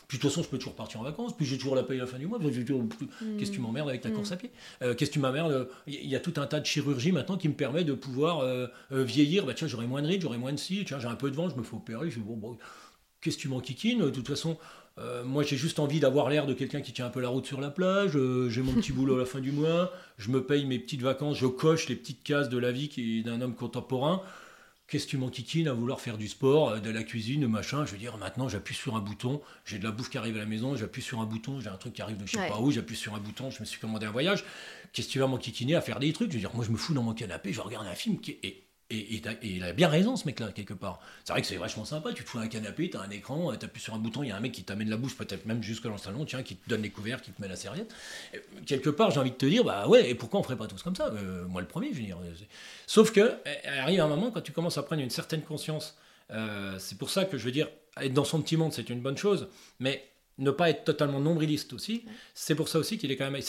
[0.07, 1.35] Puis de toute façon, je peux toujours partir en vacances.
[1.35, 2.39] Puis j'ai toujours la paye à la fin du mois.
[2.39, 4.51] Qu'est-ce que tu m'emmerdes avec ta course à pied?
[4.81, 7.47] Euh, Qu'est-ce que tu m'emmerdes Il y a tout un tas de chirurgie maintenant qui
[7.47, 9.45] me permet de pouvoir euh, euh, vieillir.
[9.45, 10.83] Bah, tiens, j'aurai moins de rides, j'aurai moins de ci.
[10.85, 12.09] Tiens, j'ai un peu de vent, je me fais opérer.
[12.09, 12.57] Je bon, bon
[13.21, 13.99] qu'est-ce que tu m'enquiquines?
[13.99, 14.57] De toute façon,
[14.99, 17.45] euh, moi, j'ai juste envie d'avoir l'air de quelqu'un qui tient un peu la route
[17.45, 18.11] sur la plage.
[18.15, 19.93] Euh, j'ai mon petit boulot à la fin du mois.
[20.17, 21.37] Je me paye mes petites vacances.
[21.37, 24.21] Je coche les petites cases de la vie qui d'un homme contemporain.
[24.87, 27.85] Qu'est-ce que tu m'enquiquines à vouloir faire du sport, euh, de la cuisine, machin?
[27.85, 29.41] Je veux dire, maintenant, j'appuie sur un bouton.
[29.63, 30.75] J'ai de la bouffe qui arrive à la maison.
[30.75, 31.61] J'appuie sur un bouton.
[31.61, 32.71] J'ai un truc qui arrive de je sais pas où.
[32.71, 33.51] J'appuie sur un bouton.
[33.51, 34.43] Je me suis commandé un voyage.
[34.91, 36.31] Qu'est-ce que tu vas m'enquiquiner à faire des trucs?
[36.31, 37.53] Je veux dire, moi, je me fous dans mon canapé.
[37.53, 40.99] Je regarde un film qui est et, il a bien raison, ce mec-là, quelque part.
[41.23, 42.11] C'est vrai que c'est vachement sympa.
[42.11, 44.29] Tu te fous un canapé, tu as un écran, tu appuies sur un bouton, il
[44.29, 46.41] y a un mec qui t'amène la bouche, peut-être même jusque dans le salon, tiens,
[46.41, 47.93] qui te donne les couverts, qui te met la serviette.
[48.65, 50.81] quelque part, j'ai envie de te dire, bah ouais, et pourquoi on ferait pas tous
[50.81, 52.17] comme ça euh, Moi, le premier, je veux dire.
[52.87, 55.95] Sauf que, arrive un moment, quand tu commences à prendre une certaine conscience,
[56.31, 57.69] euh, c'est pour ça que je veux dire,
[58.01, 59.49] être dans son petit monde, c'est une bonne chose,
[59.79, 60.03] mais
[60.37, 63.41] ne pas être totalement nombriliste aussi, c'est pour ça aussi qu'il est quand même.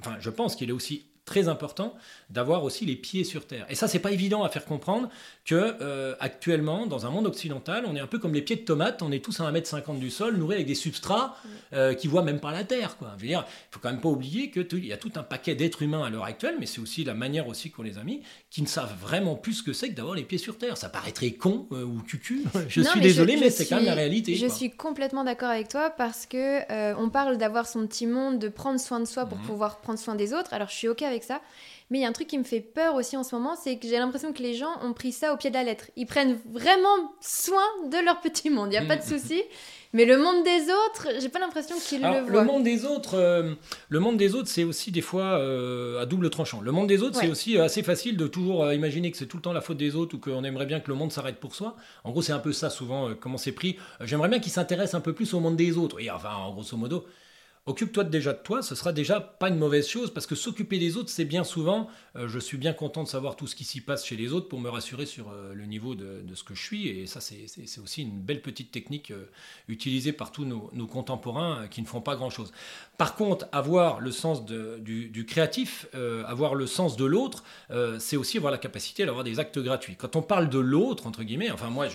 [0.00, 1.94] Enfin, je pense qu'il est aussi très important
[2.30, 3.64] d'avoir aussi les pieds sur terre.
[3.68, 5.08] Et ça, c'est pas évident à faire comprendre
[5.44, 8.62] que euh, actuellement, dans un monde occidental, on est un peu comme les pieds de
[8.62, 11.36] tomates, on est tous à 1m50 du sol, nourris avec des substrats
[11.72, 12.96] euh, qui voient même pas la terre.
[12.96, 13.12] Quoi.
[13.16, 15.54] Je veux dire, il faut quand même pas oublier qu'il y a tout un paquet
[15.54, 18.22] d'êtres humains à l'heure actuelle, mais c'est aussi la manière aussi qu'on les a mis,
[18.50, 20.76] qui ne savent vraiment plus ce que c'est que d'avoir les pieds sur terre.
[20.76, 22.42] Ça paraîtrait con euh, ou cucu.
[22.68, 24.34] Je suis désolé, mais c'est quand même la réalité.
[24.34, 28.48] Je suis complètement d'accord avec toi parce que on parle d'avoir son petit monde, de
[28.48, 29.44] prendre soin de soi pour mhm.
[29.44, 30.52] pouvoir prendre soin des autres.
[30.52, 31.40] Alors je suis ok avec ça.
[31.90, 33.76] Mais il y a un truc qui me fait peur aussi en ce moment, c'est
[33.76, 35.86] que j'ai l'impression que les gens ont pris ça au pied de la lettre.
[35.96, 39.42] Ils prennent vraiment soin de leur petit monde, il n'y a pas de souci.
[39.94, 42.40] Mais le monde des autres, j'ai pas l'impression qu'ils le voient.
[42.40, 43.54] Le monde des autres, euh,
[43.90, 46.62] le monde des autres, c'est aussi des fois euh, à double tranchant.
[46.62, 49.36] Le monde des autres, c'est aussi assez facile de toujours euh, imaginer que c'est tout
[49.36, 51.54] le temps la faute des autres ou qu'on aimerait bien que le monde s'arrête pour
[51.54, 51.76] soi.
[52.04, 53.76] En gros, c'est un peu ça souvent comment c'est pris.
[54.00, 56.00] J'aimerais bien qu'ils s'intéressent un peu plus au monde des autres.
[56.00, 57.04] Et enfin, en grosso modo,
[57.64, 60.96] Occupe-toi déjà de toi, ce sera déjà pas une mauvaise chose parce que s'occuper des
[60.96, 63.80] autres, c'est bien souvent, euh, je suis bien content de savoir tout ce qui s'y
[63.80, 66.60] passe chez les autres pour me rassurer sur euh, le niveau de, ce que je
[66.60, 66.88] suis.
[66.88, 69.30] Et ça, c'est aussi une belle petite technique euh,
[69.68, 72.52] utilisée par tous nos, contemporains qui ne font pas grand-chose.
[72.98, 75.86] Par contre, avoir le sens du, créatif,
[76.26, 77.44] avoir le sens de l'autre,
[77.98, 79.94] c'est aussi avoir la capacité d'avoir des actes gratuits.
[79.96, 81.86] Quand on parle de l'autre, entre guillemets, enfin moi,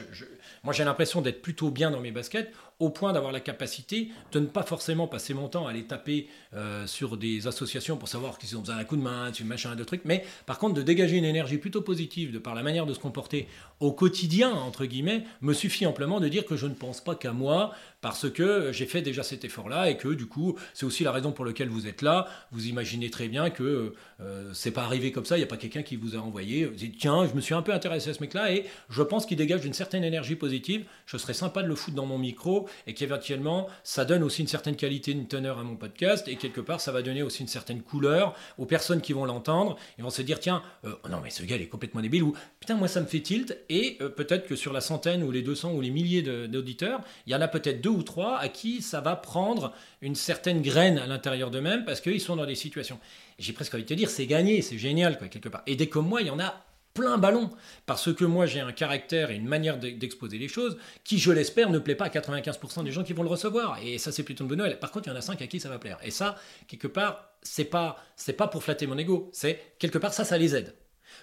[0.63, 4.39] moi j'ai l'impression d'être plutôt bien dans mes baskets au point d'avoir la capacité de
[4.39, 8.37] ne pas forcément passer mon temps à aller taper euh, sur des associations pour savoir
[8.37, 10.83] qu'ils ont besoin d'un coup de main, tu machin, de trucs, mais par contre de
[10.83, 13.47] dégager une énergie plutôt positive de par la manière de se comporter
[13.79, 17.31] au quotidien, entre guillemets, me suffit amplement de dire que je ne pense pas qu'à
[17.31, 21.11] moi, parce que j'ai fait déjà cet effort-là et que du coup, c'est aussi la
[21.11, 22.27] raison pour laquelle vous êtes là.
[22.51, 25.57] Vous imaginez très bien que euh, c'est pas arrivé comme ça, il n'y a pas
[25.57, 28.13] quelqu'un qui vous a envoyé, vous dites tiens, je me suis un peu intéressé à
[28.13, 31.67] ce mec-là et je pense qu'il dégage une certaine énergie positive, je serais sympa de
[31.67, 35.59] le foutre dans mon micro et qu'éventuellement, ça donne aussi une certaine qualité, une teneur
[35.59, 39.01] à mon podcast et quelque part, ça va donner aussi une certaine couleur aux personnes
[39.01, 39.77] qui vont l'entendre.
[39.97, 42.23] Ils vont se dire tiens, euh, oh non mais ce gars il est complètement débile
[42.23, 45.31] ou putain, moi ça me fait tilt et euh, peut-être que sur la centaine ou
[45.31, 48.49] les 200 ou les milliers d'auditeurs, il y en a peut-être deux ou trois à
[48.49, 52.55] qui ça va prendre une certaine graine à l'intérieur d'eux-mêmes parce qu'ils sont dans des
[52.55, 52.99] situations.
[53.39, 55.61] J'ai presque envie de te dire, c'est gagné, c'est génial, quoi, quelque part.
[55.67, 56.63] Et dès comme moi, il y en a
[56.97, 57.49] plein ballon.
[57.85, 61.69] Parce que moi, j'ai un caractère et une manière d'exposer les choses qui, je l'espère,
[61.69, 63.77] ne plaît pas à 95% des gens qui vont le recevoir.
[63.83, 64.79] Et ça, c'est plutôt une bonne nouvelle.
[64.79, 65.99] Par contre, il y en a 5 à qui ça va plaire.
[66.03, 66.35] Et ça,
[66.67, 69.29] quelque part, c'est pas, c'est pas pour flatter mon ego.
[69.31, 70.73] C'est quelque part, ça, ça les aide.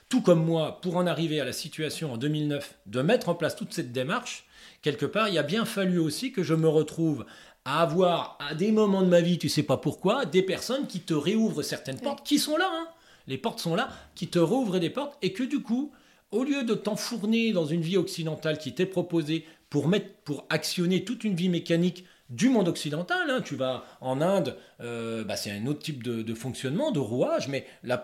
[0.08, 3.56] Tout comme moi, pour en arriver à la situation en 2009 de mettre en place
[3.56, 4.46] toute cette démarche,
[4.82, 7.26] quelque part, il a bien fallu aussi que je me retrouve
[7.64, 11.00] à avoir à des moments de ma vie, tu sais pas pourquoi, des personnes qui
[11.00, 12.88] te réouvrent certaines portes, qui sont là, hein.
[13.26, 15.92] Les portes sont là, qui te réouvrent des portes, et que du coup,
[16.30, 21.34] au lieu de t'enfourner dans une vie occidentale qui t'est proposée pour actionner toute une
[21.34, 23.30] vie mécanique du monde occidental.
[23.30, 23.40] Hein.
[23.44, 27.66] Tu vas en Inde, euh, bah, c'est un autre type de, fonctionnement, de rouage, mais
[27.82, 28.02] la,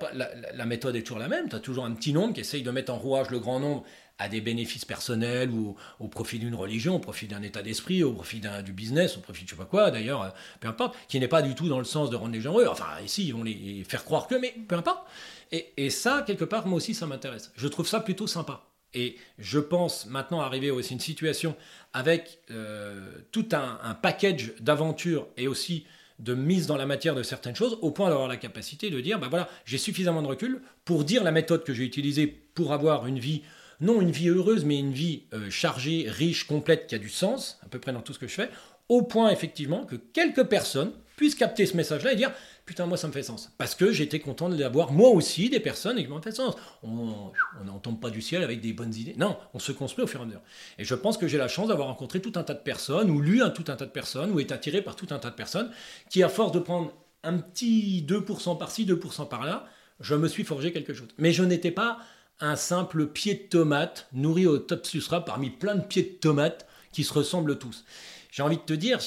[0.55, 1.49] la, méthode est toujours la même.
[1.49, 3.85] Tu as toujours un petit nombre qui essaye de mettre en rouage le grand nombre
[4.21, 8.13] à des bénéfices personnels ou au profit d'une religion, au profit d'un état d'esprit, au
[8.13, 10.29] profit du business, au profit de je sais pas quoi, d'ailleurs, euh,
[10.61, 12.67] peu importe, qui n'est pas du tout dans le sens de rendre les gens heureux.
[12.69, 15.05] Enfin, ici, ils vont les faire croire que, mais peu importe.
[15.51, 17.51] Et, ça, quelque part, moi aussi, ça m'intéresse.
[17.57, 18.67] Je trouve ça plutôt sympa.
[18.93, 21.57] Et je pense maintenant arriver aussi une situation
[21.93, 23.01] avec euh,
[23.33, 25.87] tout un, un package d'aventures et aussi
[26.19, 29.19] de mise dans la matière de certaines choses, au point d'avoir la capacité de dire,
[29.19, 33.07] ben voilà, j'ai suffisamment de recul pour dire la méthode que j'ai utilisée pour avoir
[33.07, 33.43] une vie
[33.81, 37.59] non une vie heureuse, mais une vie euh, chargée, riche, complète, qui a du sens,
[37.65, 38.51] à peu près dans tout ce que je fais,
[38.89, 42.33] au point effectivement que quelques personnes puissent capter ce message-là et dire
[42.65, 43.53] putain moi ça me fait sens.
[43.59, 46.55] Parce que j'étais content d'avoir moi aussi des personnes et qui m'ont fait sens.
[46.83, 47.31] On
[47.65, 49.15] n'en tombe pas du ciel avec des bonnes idées.
[49.19, 50.41] Non on se construit au fur et à mesure.
[50.79, 53.21] Et je pense que j'ai la chance d'avoir rencontré tout un tas de personnes ou
[53.21, 55.35] lu un tout un tas de personnes ou été attiré par tout un tas de
[55.35, 55.71] personnes
[56.09, 59.67] qui à force de prendre un petit 2% par-ci 2% par-là
[60.01, 61.09] je me suis forgé quelque chose.
[61.19, 61.99] Mais je n'étais pas
[62.41, 66.67] un simple pied de tomate nourri au top susra parmi plein de pieds de tomates
[66.93, 67.85] qui se ressemblent tous.
[68.31, 69.01] J'ai envie de te dire,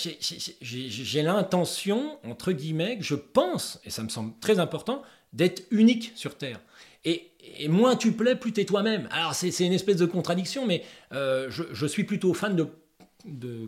[0.61, 6.37] j'ai l'intention, entre guillemets, je pense, et ça me semble très important, d'être unique sur
[6.37, 6.59] Terre.
[7.05, 7.29] Et,
[7.67, 9.07] moins tu plais, plus t'es toi-même.
[9.11, 12.67] Alors c'est une espèce de contradiction, mais euh, je, suis plutôt fan de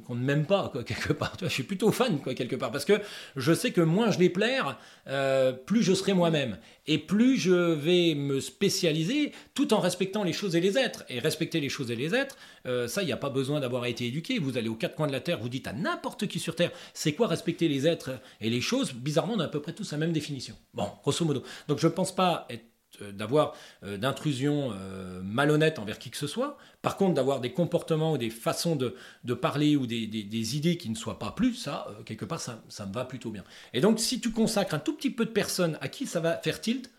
[0.05, 1.37] qu'on ne m'aime pas quoi, quelque part.
[1.41, 3.01] je suis plutôt fan quoi quelque part parce que
[3.35, 7.73] je sais que moins je vais plaire, euh, plus je serai moi-même et plus je
[7.73, 11.03] vais me spécialiser tout en respectant les choses et les êtres.
[11.09, 13.85] Et respecter les choses et les êtres, euh, ça il n'y a pas besoin d'avoir
[13.85, 14.39] été éduqué.
[14.39, 16.71] Vous allez aux quatre coins de la terre, vous dites à n'importe qui sur terre,
[16.93, 18.93] c'est quoi respecter les êtres et les choses?
[18.93, 20.55] Bizarrement, on a à peu près tous la même définition.
[20.73, 21.43] Bon, grosso modo.
[21.67, 22.65] Donc je ne pense pas être
[23.01, 23.53] d'avoir
[23.83, 26.57] euh, d'intrusion euh, malhonnête envers qui que ce soit.
[26.81, 28.95] Par contre, d'avoir des comportements ou des façons de,
[29.33, 33.05] parler ou des, idées qui ne soient pas plus, ça, quelque part, ça, me va
[33.05, 33.43] plutôt bien.
[33.73, 36.37] Et donc, si tu consacres un tout petit peu de personnes à qui ça va
[36.37, 36.91] faire tilt,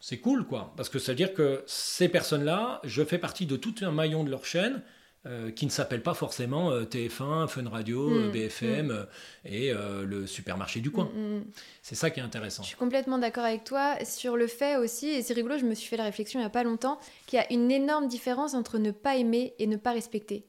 [0.00, 0.74] c'est cool, quoi.
[0.76, 4.22] Parce que ça veut dire que ces personnes-là, je fais partie de tout un maillon
[4.22, 4.82] de leur chaîne
[5.26, 9.04] euh, qui ne s'appelle pas forcément euh, TF1, Fun Radio, Mm, BFM euh,
[9.44, 11.08] et euh, le supermarché du coin.
[11.14, 11.44] Mm, mm.
[11.82, 12.62] C'est ça qui est intéressant.
[12.62, 15.74] Je suis complètement d'accord avec toi sur le fait aussi, et c'est rigolo, je me
[15.74, 18.54] suis fait la réflexion il n'y a pas longtemps, qu'il y a une énorme différence
[18.54, 20.44] entre ne pas aimer et ne pas respecter.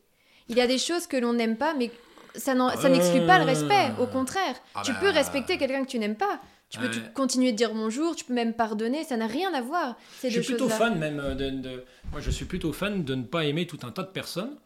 [0.50, 1.90] Il y a des choses que l'on n'aime pas, mais
[2.36, 4.56] ça n'exclut pas le respect, au contraire.
[4.76, 4.98] Ah tu bah.
[5.02, 6.40] peux respecter quelqu'un que tu n'aimes pas.
[6.70, 7.12] Tu peux Ouais.
[7.14, 10.38] continuer de dire bonjour, tu peux même pardonner, ça n'a rien à voir, ces Je
[10.38, 13.46] deux suis plutôt fan même de, de- Moi, je suis plutôt fan de ne pas
[13.46, 14.58] aimer tout un tas de personnes,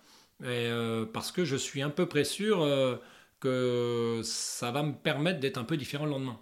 [0.44, 2.08] et, euh, parce que je suis un peu
[2.64, 2.96] euh,
[3.40, 6.40] que ça va me permettre d'être un peu différent le lendemain.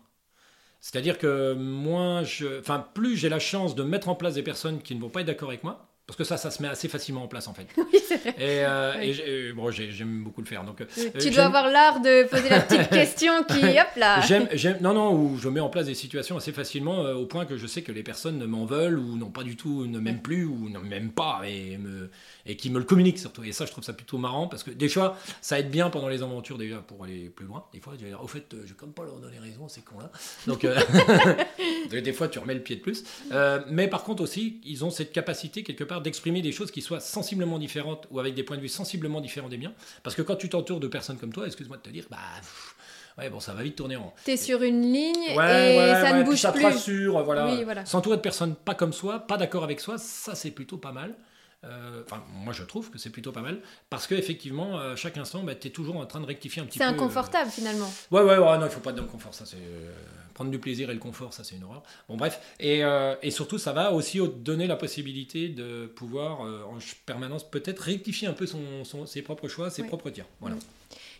[0.79, 4.81] C'est-à-dire que moins je, enfin, plus j'ai la chance de mettre en place des personnes
[4.81, 6.87] qui ne vont pas être d'accord avec moi, parce que ça, ça se met assez
[6.87, 7.67] facilement en place en fait.
[7.77, 8.29] Oui, c'est vrai.
[8.37, 9.09] Et, euh, Oui.
[9.09, 10.63] et j'ai- bon, j'ai- j'aime beaucoup le faire.
[10.63, 10.85] Donc, euh,
[11.19, 14.21] Tu dois avoir l'art de poser la petite question qui, hop là.
[14.21, 17.45] J'aime, non, non, où je mets en place des situations assez facilement euh, au point
[17.45, 20.21] que je sais que les personnes m'en veulent ou n'ont pas du tout, ne m'aiment
[20.21, 22.09] plus ou ne m'aiment pas et, me,
[22.47, 23.43] et qui me le communiquent surtout.
[23.43, 26.07] Et ça, je trouve ça plutôt marrant parce que des fois, ça aide bien pendant
[26.09, 27.65] les aventures déjà pour aller plus loin.
[27.73, 29.67] Des fois, je vais dire, au fait, euh, je vais comme pas leur donner raison,
[29.67, 30.11] ces cons-là.
[30.47, 30.75] Donc, euh,
[31.91, 33.03] des- fois, tu remets le pied de plus.
[33.31, 36.81] Euh, mais par contre aussi, ils ont cette capacité quelque part d'exprimer des choses qui
[36.81, 39.73] soient sensiblement différentes ou avec des points de vue sensiblement différents des miens.
[40.03, 42.17] Parce que quand tu t'entoures de personnes comme toi, excuse-moi de te dire, bah.
[42.39, 42.73] pff,
[43.19, 44.11] Ouais, bon, ça va vite tourner en rond.
[44.25, 46.65] T'es sur une ligne et Ouais, ouais, ça ouais, ne bouge ça te plus.
[46.65, 47.47] rassure, voilà.
[47.47, 47.83] Oui, voilà.
[47.83, 51.15] S'entourer de personnes pas comme soi, pas d'accord avec soi, ça c'est plutôt pas mal.
[51.63, 55.17] Euh, Enfin, moi je trouve que c'est plutôt pas mal parce que effectivement, à chaque
[55.17, 56.89] instant, bah, tu es toujours en train de rectifier un petit C'est peu.
[56.91, 57.85] inconfortable finalement.
[58.13, 59.57] euh, Ouais, ouais, ouais, non, il faut pas le confort, ça c'est.
[59.57, 59.91] euh,
[60.35, 61.81] prendre du plaisir et le confort, ça c'est une horreur.
[62.07, 62.39] Bon, bref.
[62.59, 66.77] Et, euh, et surtout, ça va aussi au- donner la possibilité de pouvoir euh, en
[67.07, 69.87] permanence peut-être rectifier un peu son, son- ses propres choix, ses Oui.
[69.87, 70.27] propres tirs.
[70.39, 70.57] Voilà.
[70.57, 70.59] Mm.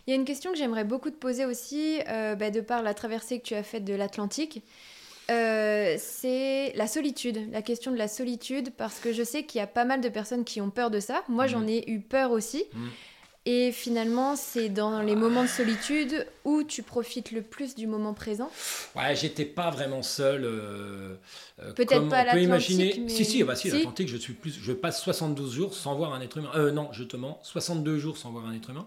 [0.06, 2.82] Il y a une question que j'aimerais beaucoup te poser aussi, euh, bah, de par
[2.84, 4.62] la traversée que tu as faite de l'Atlantique.
[5.30, 9.62] Euh, c'est la solitude, la question de la solitude, parce que je sais qu'il y
[9.62, 11.22] a pas mal de personnes qui ont peur de ça.
[11.28, 12.64] Moi, j'en ai eu peur aussi.
[12.74, 12.88] Mhm.
[13.50, 18.12] Et finalement, c'est dans les moments de solitude où tu profites le plus du moment
[18.12, 18.50] présent.
[18.94, 20.44] Ouais, j'étais pas vraiment seul.
[20.44, 21.14] euh,
[21.62, 22.94] euh, Peut-être pas à peut imaginer.
[23.00, 23.76] mais- Si, si, bah, si, Si.
[23.76, 24.58] l'Atlantique, je suis plus.
[24.60, 26.50] Je passe 72 jours sans voir un être humain.
[26.56, 27.38] Euh, non, je te mens.
[27.42, 28.86] 62 jours sans voir un être humain.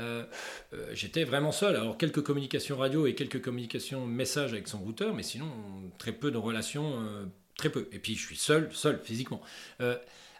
[0.00, 0.24] Euh,
[0.72, 1.76] euh, j'étais vraiment seul.
[1.76, 5.50] Alors, quelques communications radio et quelques communications messages avec son routeur, mais sinon,
[5.98, 7.88] très peu de relations, euh, très peu.
[7.92, 9.40] Et puis, je suis seul, seul, physiquement.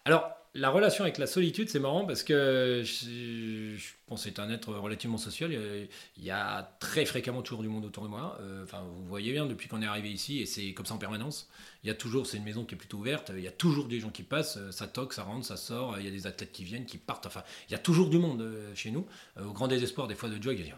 [0.04, 4.50] Alors, la relation avec la solitude, c'est marrant parce que je, je pense être un
[4.50, 5.52] être relativement social.
[6.16, 8.36] Il y a très fréquemment toujours du monde autour de moi.
[8.40, 10.98] Euh, Enfin, vous voyez bien depuis qu'on est arrivé ici, et c'est comme ça en
[10.98, 11.48] permanence.
[11.84, 13.30] Il y a toujours, c'est une maison qui est plutôt ouverte.
[13.34, 14.56] Il y a toujours des gens qui passent.
[14.56, 15.98] euh, Ça toque, ça rentre, ça sort.
[15.98, 17.26] Il y a des athlètes qui viennent, qui partent.
[17.26, 19.06] Enfin, il y a toujours du monde euh, chez nous.
[19.40, 20.74] Au grand désespoir des fois de Jog, il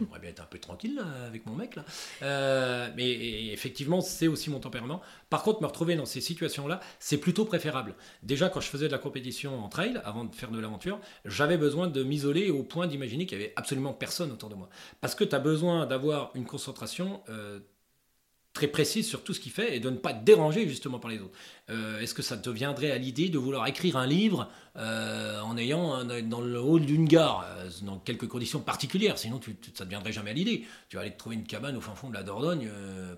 [0.00, 1.84] J'aimerais bien être un peu tranquille avec mon mec là.
[2.22, 5.00] Euh, mais effectivement, c'est aussi mon tempérament.
[5.28, 7.94] Par contre, me retrouver dans ces situations-là, c'est plutôt préférable.
[8.22, 11.56] Déjà, quand je faisais de la compétition en trail, avant de faire de l'aventure, j'avais
[11.56, 14.68] besoin de m'isoler au point d'imaginer qu'il y avait absolument personne autour de moi.
[15.00, 17.60] Parce que tu as besoin d'avoir une concentration euh,
[18.60, 21.10] très précise sur tout ce qu'il fait et de ne pas te déranger justement par
[21.10, 21.32] les autres.
[21.70, 25.56] Euh, Est-ce que ça te viendrait à l'idée de vouloir écrire un livre euh, en
[25.56, 29.16] ayant un- dans le hall d'une gare, euh, dans quelques conditions particulières?
[29.16, 30.64] Sinon, tu, tu- ça ne te viendrait jamais à l'idée.
[30.90, 32.68] Tu vas aller te trouver une cabane au fin fond de la Dordogne,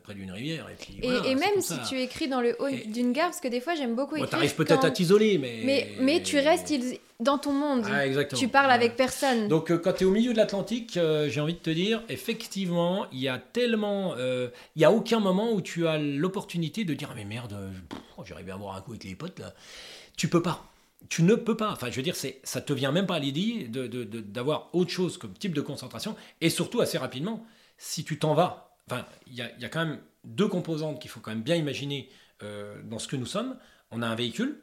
[0.04, 0.68] près d'une rivière.
[0.70, 3.26] Et, puis, Et, voilà, et c'est même si tu écris dans le hall d'une gare,
[3.30, 4.30] parce que des fois j'aime beaucoup Bon, écrire.
[4.30, 5.62] t'arrives peut-être quand- à t'isoler, mais...
[5.64, 7.84] mais, mais tu restes il- dans ton monde.
[7.90, 8.38] Ah, exactement.
[8.40, 8.72] tu parles Ouais.
[8.74, 9.48] avec personne.
[9.48, 12.02] Donc euh, quand tu es au milieu de l'Atlantique, euh, j'ai envie de te dire,
[12.08, 14.14] effectivement, il y a tellement...
[14.16, 17.56] euh, Il n'y a aucun moment où tu as l'opportunité de dire, ah mais merde,
[18.24, 19.54] j'aurais bien boire un coup avec les potes, là.
[20.16, 20.64] Tu peux pas.
[21.08, 21.72] Tu ne peux pas.
[21.72, 24.20] Enfin, je veux dire, c'est, ça te vient même pas à l'idée de, de- de-
[24.20, 26.14] d'avoir autre chose comme type de concentration.
[26.40, 27.44] Et surtout, assez rapidement,
[27.78, 31.10] si tu t'en vas, enfin, il y a, y a quand même deux composantes qu'il
[31.10, 32.08] faut quand même bien imaginer
[32.84, 33.56] dans ce que nous sommes.
[33.90, 34.60] On a un véhicule,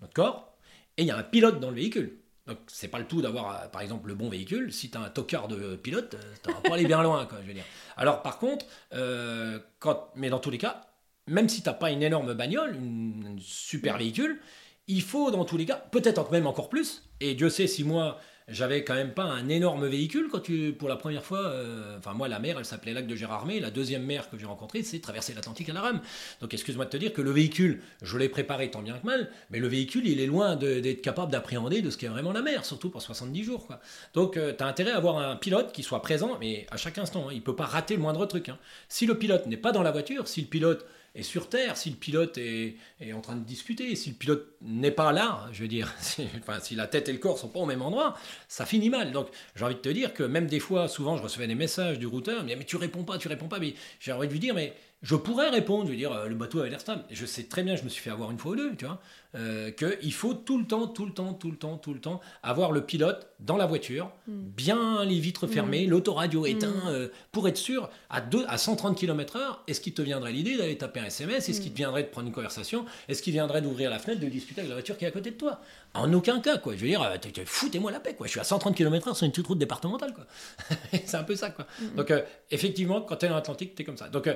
[0.00, 0.49] notre corps,
[0.96, 2.18] et il y a un pilote dans le véhicule.
[2.46, 4.72] Donc c'est pas le tout d'avoir euh, par exemple le bon véhicule.
[4.72, 7.54] Si tu as un tocard de pilote, tu vas pas aller bien loin, je veux
[7.54, 7.64] dire.
[7.96, 10.86] Alors par contre, euh, quand, mais dans tous les cas,
[11.26, 14.40] même si t'as pas une énorme bagnole, une, une super véhicule,
[14.88, 17.08] il faut dans tous les cas, peut-être même encore plus.
[17.20, 18.18] Et Dieu sait si moi
[18.50, 21.40] j'avais quand même pas un énorme véhicule quand tu pour la première fois.
[21.40, 23.60] euh, Enfin moi la mer, elle s'appelait Lac de Gérardmer.
[23.60, 26.00] La deuxième mer que j'ai rencontrée, c'est traverser l'Atlantique à la rame.
[26.40, 29.30] Donc excuse-moi de te dire que le véhicule, je l'ai préparé tant bien que mal,
[29.50, 32.64] mais le véhicule, il est loin d'être capable d'appréhender de ce qu'est vraiment la mer,
[32.64, 33.66] surtout pour 70 jours.
[33.66, 33.80] Quoi.
[34.14, 37.28] Donc tu as intérêt à avoir un pilote qui soit présent, mais à chaque instant,
[37.28, 38.48] hein, il peut pas rater le moindre truc.
[38.48, 38.58] hein.
[38.88, 41.90] Si le pilote n'est pas dans la voiture, si le pilote est sur Terre, si
[41.90, 42.76] le pilote est,
[43.12, 46.86] en train de discuter, si le pilote n'est pas là, je veux dire, si, la
[46.86, 48.16] tête et le corps sont pas au même endroit,
[48.48, 49.12] ça finit mal.
[49.12, 51.98] Donc j'ai envie de te dire que même des fois, souvent, je recevais des messages
[51.98, 54.40] du routeur, disait, mais tu réponds pas, tu réponds pas, mais j'ai envie de lui
[54.40, 57.04] dire, mais Je pourrais répondre, je veux dire, euh, le bateau avait l'air stable.
[57.10, 59.00] Je sais très bien, je me suis fait avoir une fois ou deux, tu vois,
[59.34, 62.20] euh, qu'il faut tout le temps, tout le temps, tout le temps, tout le temps
[62.42, 64.32] avoir le pilote dans la voiture, Mm.
[64.56, 66.88] bien les vitres fermées, l'autoradio éteint, Mm.
[66.88, 70.76] euh, pour être sûr, à, deux, à 130 km/h, est-ce qu'il te viendrait l'idée d'aller
[70.76, 72.84] taper un SMS Est-ce qu'il te viendrait de prendre une conversation?
[73.08, 75.30] Est-ce qu'il viendrait d'ouvrir la fenêtre, de discuter avec la voiture qui est à côté
[75.30, 75.60] de toi?
[75.94, 76.74] En aucun cas, quoi.
[76.76, 77.02] Je veux dire,
[77.46, 78.26] foutez-moi la paix, quoi.
[78.26, 80.26] Je suis à 130 km/h sur une petite route départementale, quoi.
[81.06, 81.66] C'est un peu ça, quoi.
[81.96, 82.20] Donc, euh,
[82.50, 84.08] effectivement, quand tu es dans l'Atlantique, tu es comme ça.
[84.10, 84.28] Donc,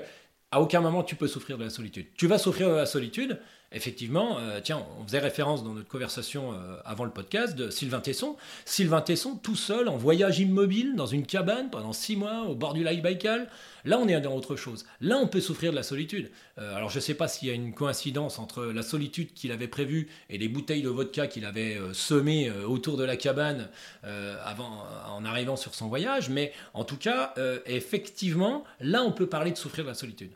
[0.50, 2.06] à aucun moment tu peux souffrir de la solitude.
[2.16, 3.40] Tu vas souffrir de la solitude,
[3.74, 4.38] effectivement.
[4.38, 8.36] euh, tiens, on faisait référence dans notre conversation euh, avant le podcast de Sylvain Tesson.
[8.64, 12.72] Sylvain Tesson, tout seul, en voyage immobile, dans une cabane pendant six mois, au bord
[12.72, 13.48] du lac Baïkal.
[13.84, 14.86] Là, on est dans autre chose.
[15.00, 16.30] Là, on peut souffrir de la solitude.
[16.58, 19.52] Euh, alors, je ne sais pas s'il y a une coïncidence entre la solitude qu'il
[19.52, 23.68] avait prévue et les bouteilles de vodka qu'il avait semées autour de la cabane
[24.02, 27.34] avant, en arrivant sur son voyage, mais en tout cas,
[27.66, 30.30] effectivement, là, on peut parler de souffrir de la solitude.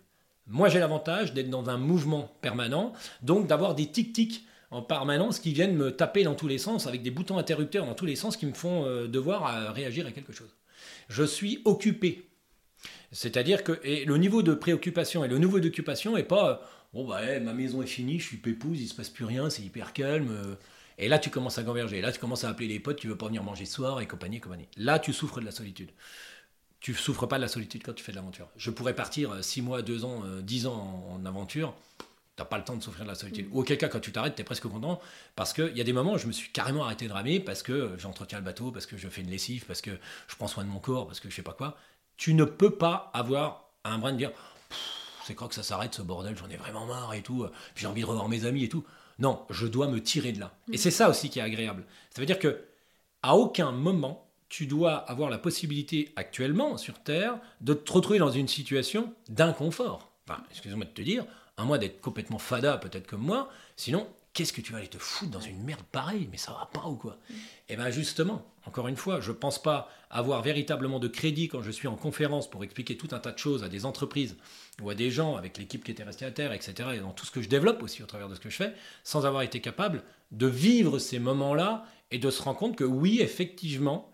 [0.49, 5.53] Moi, j'ai l'avantage d'être dans un mouvement permanent, donc d'avoir des tic-tics en permanence qui
[5.53, 8.37] viennent me taper dans tous les sens, avec des boutons interrupteurs dans tous les sens
[8.37, 10.55] qui me font euh, devoir euh, réagir à quelque chose.
[11.09, 12.31] Je suis occupé.
[13.13, 16.57] C'est-à-dire que le niveau de préoccupation et le niveau d'occupation n'est pas euh,
[16.93, 19.63] bon bah ma maison est finie, je suis pépouze, il se passe plus rien, c'est
[19.63, 20.57] hyper calme.
[20.99, 23.17] et là tu commences à converger, là tu commences à appeler les potes, tu veux
[23.17, 24.69] pas venir manger ce soir et compagnie, compagnie.
[24.77, 25.91] Là tu souffres de la solitude.
[26.81, 28.49] Tu souffres pas de la solitude quand tu fais de l'aventure.
[28.57, 31.75] Je pourrais partir 6 mois, 2 ans, 10 ans en, en aventure,
[32.39, 33.49] t'as pas le temps de souffrir de la solitude.
[33.51, 35.01] Ou auquel cas quand tu t'arrêtes, tu es presque content
[35.35, 37.65] parce qu'il y a des moments où je me suis carrément arrêté de ramer parce
[37.65, 39.91] que j'entretiens le bateau, parce que je fais une lessive, parce que
[40.29, 41.77] je prends soin de mon corps, parce que je sais pas quoi.
[42.17, 44.31] Tu ne peux pas avoir un brin de dire
[45.25, 47.89] c'est quand que ça s'arrête ce bordel, j'en ai vraiment marre et tout, puis j'ai
[47.89, 48.85] envie de revoir mes amis et tout.
[49.19, 50.57] Non, je dois me tirer de là.
[50.73, 51.85] Et c'est ça aussi qui est agréable.
[52.11, 52.65] Ça veut dire que
[53.25, 58.31] à aucun moment tu dois avoir la possibilité actuellement sur Terre de te retrouver dans
[58.31, 60.11] une situation d'inconfort.
[60.27, 61.25] Enfin, excuse-moi de te dire,
[61.57, 64.99] à moins d'être complètement fada peut-être comme moi, sinon qu'est-ce que tu vas aller te
[64.99, 66.29] foutre dans une merde pareille?
[66.31, 67.19] Mais ça va pas ou quoi?
[67.69, 71.71] Eh bien justement, encore une fois, je pense pas avoir véritablement de crédit quand je
[71.71, 74.37] suis en conférence pour expliquer tout un tas de choses à des entreprises
[74.81, 76.91] ou à des gens avec l'équipe qui était restée à terre, etc.
[76.95, 78.75] Et dans tout ce que je développe aussi au travers de ce que je fais,
[79.05, 83.21] sans avoir été capable de vivre ces moments-là et de se rendre compte que oui,
[83.21, 84.11] effectivement,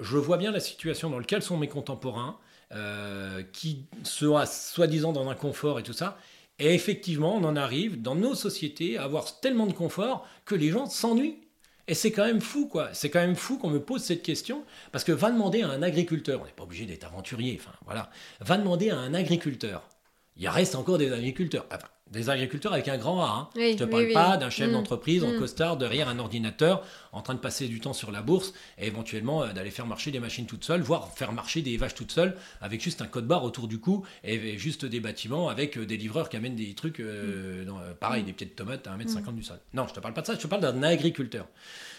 [0.00, 2.38] je vois bien la situation dans laquelle sont mes contemporains,
[2.74, 6.18] euh, qui sont soi-disant dans un confort et tout ça.
[6.58, 10.70] Et effectivement, on en arrive dans nos sociétés à avoir tellement de confort que les
[10.70, 11.38] gens s'ennuient.
[11.86, 12.92] Et c'est quand même fou, quoi.
[12.92, 15.82] C'est quand même fou qu'on me pose cette question, parce que va demander à un
[15.82, 18.10] agriculteur, on n'est pas obligé d'être aventurier, enfin voilà,
[18.40, 19.88] va demander à un agriculteur.
[20.36, 21.66] Il reste encore des agriculteurs.
[22.10, 23.28] Des agriculteurs avec un grand A.
[23.28, 23.48] Hein.
[23.56, 24.12] Oui, Je te parle oui.
[24.12, 24.72] pas d'un chef Mm.
[24.72, 25.38] d'entreprise en Mm.
[25.38, 29.42] costard derrière un ordinateur en train de passer du temps sur la bourse et éventuellement
[29.42, 32.36] euh, d'aller faire marcher des machines toutes seules, voire faire marcher des vaches toutes seules
[32.60, 35.84] avec juste un code barre autour du cou et, et juste des bâtiments avec euh,
[35.84, 39.34] des livreurs qui amènent des trucs, euh, dans- euh, pareil, des petites tomates à 1m50
[39.34, 39.58] du sol.
[39.74, 41.46] Non, je te parle pas de ça, je te parle d'un agriculteur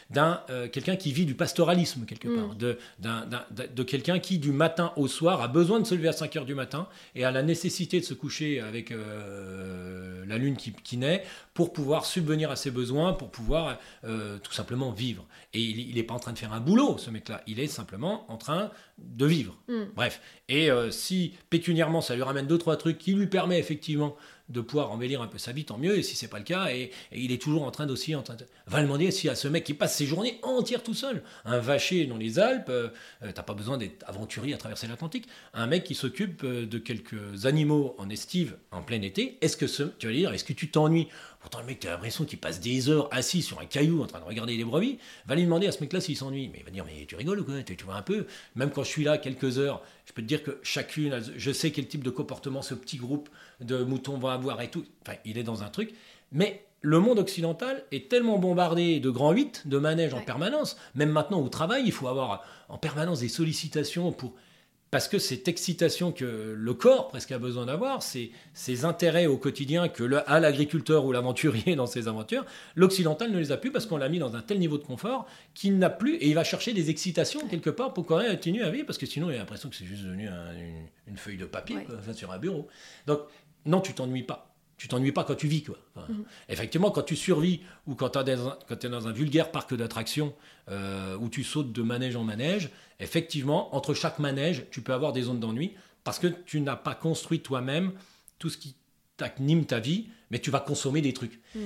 [0.10, 4.52] d'un euh, quelqu'un qui vit du pastoralisme quelque part, de, de, de quelqu'un qui du
[4.52, 7.32] matin au soir a besoin de se lever à 5 heures du matin et a
[7.32, 12.52] la nécessité de se coucher avec euh, la lune qui, qui naît pour pouvoir subvenir
[12.52, 15.26] à ses besoins, pour pouvoir euh, tout simplement vivre.
[15.54, 18.32] Et il n'est pas en train de faire un boulot, ce mec-là, il est simplement
[18.32, 19.58] en train de vivre.
[19.68, 19.84] Mm.
[19.96, 24.16] Bref, et si pécuniairement ça lui ramène deux trois trucs qui lui permet effectivement
[24.50, 25.98] de pouvoir embellir un peu sa vie, tant mieux.
[25.98, 28.36] Et si c'est pas le cas, et, il est toujours en train d'aussi en train
[28.36, 28.46] de...
[28.66, 32.06] va demander si à ce mec qui passe ses journées entières tout seul, un vacher
[32.06, 32.90] dans les Alpes, euh,
[33.24, 36.78] euh, t'as pas besoin d'être aventurier à traverser l'Atlantique, un mec qui s'occupe euh, de
[36.78, 39.38] quelques animaux en estive, en plein été.
[39.42, 41.08] Est-ce que ce, tu vas dire, est-ce que tu t'ennuies
[41.48, 44.20] Pourtant le mec, t'as l'impression qu'il passe des heures assis sur un caillou en train
[44.20, 44.98] de regarder les brebis.
[45.28, 46.50] Va lui demander à ce mec-là s'il s'ennuie.
[46.52, 47.64] Mais il va dire, mais tu rigoles ou quoi?
[47.64, 48.28] Tu, tu vois un peu?
[48.58, 51.72] Même quand je suis là quelques heures, je peux te dire que chacune, je sais
[51.72, 53.30] quel type de comportement ce petit groupe
[53.62, 54.84] de moutons va avoir et tout.
[55.04, 55.94] Enfin, il est dans un truc.
[56.34, 60.76] Mais le monde occidental est tellement bombardé de grands 8, de manèges en permanence.
[60.96, 64.34] Même maintenant au travail, il faut avoir en permanence des sollicitations pour
[64.90, 69.38] parce que cette excitation que le corps presque a besoin d'avoir, ces, ces intérêts au
[69.38, 73.72] quotidien que le, a l'agriculteur ou l'aventurier dans ses aventures, l'occidental ne les a plus
[73.72, 76.36] parce qu'on l'a mis dans un tel niveau de confort qu'il n'a plus et il
[76.36, 79.30] va chercher des excitations quelque part pour quand même continuer à vivre parce que sinon
[79.30, 81.84] il a l'impression que c'est juste devenu un- une, une feuille de papier Ouais.
[81.84, 82.68] quoi, enfin, sur un bureau.
[83.08, 83.20] Donc
[83.66, 84.47] non, tu t'ennuies pas.
[84.78, 85.64] Tu t'ennuies pas quand tu vis.
[85.64, 85.78] Quoi.
[85.96, 86.08] Enfin,
[86.50, 90.36] Effectivement, quand tu survis ou quand tu es dans un vulgaire parc d'attractions
[90.70, 92.70] euh, où tu sautes de manège en manège,
[93.00, 95.74] effectivement, entre chaque manège, tu peux avoir des zones d'ennui
[96.04, 97.92] parce que tu n'as pas construit toi-même
[98.38, 98.76] tout ce qui
[99.18, 101.42] t'anime ta vie, mais tu vas consommer des trucs.
[101.56, 101.60] Mm.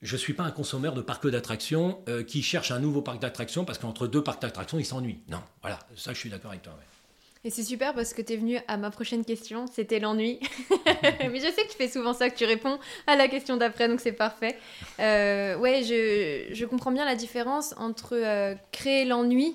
[0.00, 3.20] Je ne suis pas un consommeur de parcs d'attractions euh, qui cherche un nouveau parc
[3.20, 5.18] d'attractions parce qu'entre deux parcs d'attractions, il s'ennuie.
[5.28, 6.74] Non, voilà, ça je suis d'accord avec toi.
[6.74, 6.97] ouais.
[7.44, 10.40] Et c'est super parce que tu es venu à ma prochaine question, c'était l'ennui.
[11.02, 13.88] Mais je sais que tu fais souvent ça, que tu réponds à la question d'après,
[13.88, 14.56] donc c'est parfait.
[14.98, 19.54] Euh, ouais, je, je, comprends bien la différence entre euh, créer l'ennui,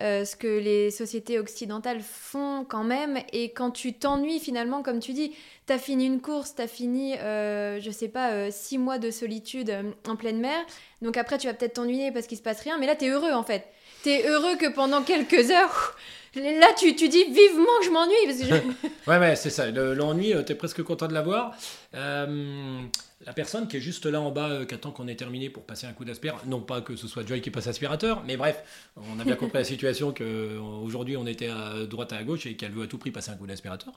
[0.00, 5.00] euh, ce que les sociétés occidentales font quand même, et quand tu t'ennuies finalement, comme
[5.00, 5.32] tu dis,
[5.66, 9.72] t'as fini une course, t'as fini, euh, je sais pas, six mois de solitude
[10.08, 10.64] en pleine mer,
[11.02, 13.32] donc après tu vas peut-être t'ennuyer parce qu'il se passe rien, mais là t'es heureux
[13.32, 13.66] en fait.
[14.02, 15.96] T'es heureux que pendant quelques heures,
[16.36, 18.14] Là, tu, tu dis vivement que je m'ennuie.
[18.26, 19.70] Que ouais, ouais, c'est ça.
[19.70, 21.52] L'ennui, euh, tu es presque content de l'avoir.
[21.94, 22.82] Euh,
[23.26, 25.62] la personne qui est juste là en bas, euh, qui attend qu'on ait terminé pour
[25.62, 28.62] passer un coup d'aspirateur, non pas que ce soit Joy qui passe aspirateur, mais bref,
[28.96, 32.72] on a bien compris la situation qu'aujourd'hui on était à droite à gauche et qu'elle
[32.72, 33.92] veut à tout prix passer un coup d'aspirateur.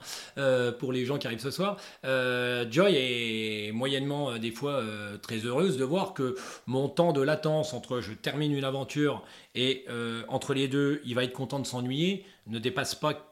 [0.78, 4.82] pour les gens qui arrivent ce soir, Joy est moyennement des fois
[5.20, 6.36] très heureuse de voir que
[6.66, 9.22] mon temps de latence entre je termine une aventure
[9.54, 9.84] et
[10.28, 13.28] entre les deux, il va être content de s'ennuyer, ne dépasse pas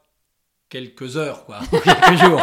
[0.69, 2.43] quelques heures, quoi, quelques jours.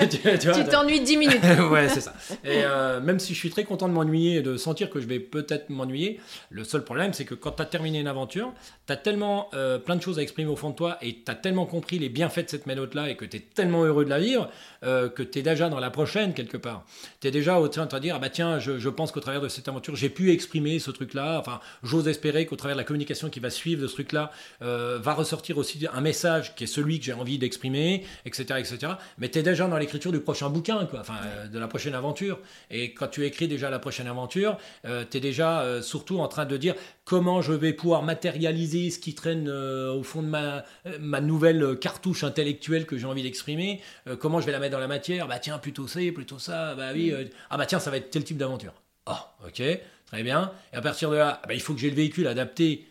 [0.54, 1.42] tu t'ennuies 10 minutes.
[1.70, 2.12] ouais, c'est ça.
[2.44, 5.06] Et euh, même si je suis très content de m'ennuyer et de sentir que je
[5.06, 8.52] vais peut-être m'ennuyer, le seul problème, c'est que quand tu as terminé une aventure,
[8.86, 11.30] tu as tellement euh, plein de choses à exprimer au fond de toi et tu
[11.30, 14.10] as tellement compris les bienfaits de cette méthode-là et que tu es tellement heureux de
[14.10, 14.50] la vivre
[14.82, 16.84] euh, que tu es déjà dans la prochaine quelque part.
[17.20, 19.20] Tu es déjà au train de te dire, ah bah tiens, je, je pense qu'au
[19.20, 21.38] travers de cette aventure, j'ai pu exprimer ce truc-là.
[21.38, 25.14] Enfin, j'ose espérer qu'au travers de la communication qui va suivre de ce truc-là, va
[25.14, 28.92] ressortir aussi un message qui est celui que j'ai envie d'exprimer exprimer, etc., etc.
[29.18, 31.94] Mais tu es déjà dans l'écriture du prochain bouquin, quoi, enfin, euh, de la prochaine
[31.94, 32.38] aventure.
[32.70, 36.28] Et quand tu écris déjà la prochaine aventure, euh, tu es déjà euh, surtout en
[36.28, 36.74] train de dire
[37.04, 40.64] comment je vais pouvoir matérialiser ce qui traîne au fond de ma,
[41.00, 43.80] ma nouvelle cartouche intellectuelle que j'ai envie d'exprimer,
[44.20, 46.90] comment je vais la mettre dans la matière, bah tiens, plutôt ça, plutôt ça, bah
[46.94, 47.12] oui,
[47.50, 48.72] ah bah tiens, ça va être tel type d'aventure.
[49.06, 49.62] Ah, ok,
[50.06, 50.52] très bien.
[50.72, 52.86] Et à partir de là, bah, il faut que j'ai le véhicule adapté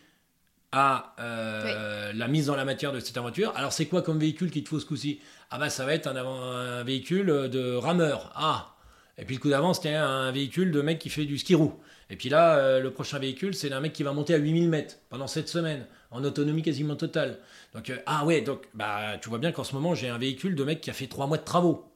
[0.72, 3.52] à euh, la mise dans la matière de cette aventure.
[3.56, 5.20] Alors c'est quoi comme véhicule qui te faut ce coup-ci?
[5.50, 8.32] Ah bah ça va être un, véhicule de rameur.
[8.34, 8.74] Ah
[9.18, 11.78] Et puis le coup d'avant c'était un véhicule de mec qui fait du ski roue.
[12.08, 14.68] Et puis là euh, le prochain véhicule c'est un mec qui va monter à 8000
[14.70, 17.38] mètres pendant cette semaine en autonomie quasiment totale.
[17.74, 20.54] Donc euh, ah ouais donc bah tu vois bien qu'en ce moment j'ai un véhicule
[20.54, 21.91] de mec qui a fait 3 mois de travaux.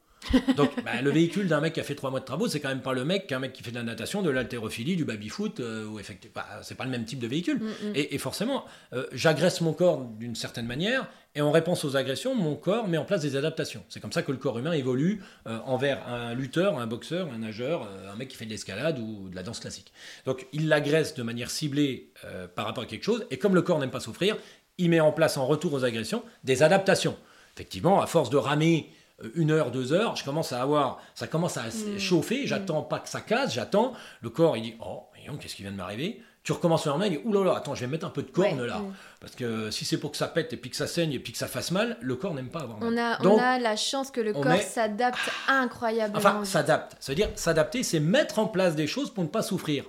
[0.57, 2.69] Donc, bah, le véhicule d'un mec qui a fait trois mois de travaux, c'est quand
[2.69, 5.61] même pas le mec qu'un mec qui fait de la natation, de l'haltérophilie, du baby-foot,
[5.61, 7.59] euh, ou effectivement, bah, c'est pas le même type de véhicule.
[7.59, 7.93] Mm, mm.
[7.95, 12.57] Et, forcément, euh, j'agresse mon corps d'une certaine manière, et en réponse aux agressions, mon
[12.57, 13.85] corps met en place des adaptations.
[13.89, 17.39] C'est comme ça que le corps humain évolue euh, envers un lutteur, un boxeur, un
[17.39, 19.93] nageur, un mec qui fait de l'escalade ou de la danse classique.
[20.25, 22.11] Donc, il l'agresse de manière ciblée
[22.55, 24.37] par rapport à quelque chose, et comme le corps n'aime pas souffrir,
[24.79, 27.17] il met en place en retour aux agressions des adaptations.
[27.55, 28.91] Effectivement, à force de ramer
[29.35, 31.99] une heure, deux heures, je commence à avoir, ça commence à mm.
[31.99, 32.47] chauffer, mm.
[32.47, 35.05] j'attends pas que ça casse, j'attends, le corps il dit, oh,
[35.41, 36.23] qu'est-ce qui vient de m'arriver?
[36.43, 38.65] Tu recommences le lendemain, il dit oulala, attends, je vais mettre un peu de corne
[38.65, 38.79] là.
[38.79, 38.95] Mm.
[39.21, 41.33] Parce que si c'est pour que ça pète et puis que ça saigne et puis
[41.33, 42.93] que ça fasse mal, le corps n'aime pas avoir mal.
[42.93, 46.19] On a, on a la chance que le corps s'adapte incroyablement.
[46.19, 46.97] Enfin, s'adapte.
[47.01, 49.85] Ça veut dire s'adapter, c'est mettre en place des choses pour ne pas souffrir.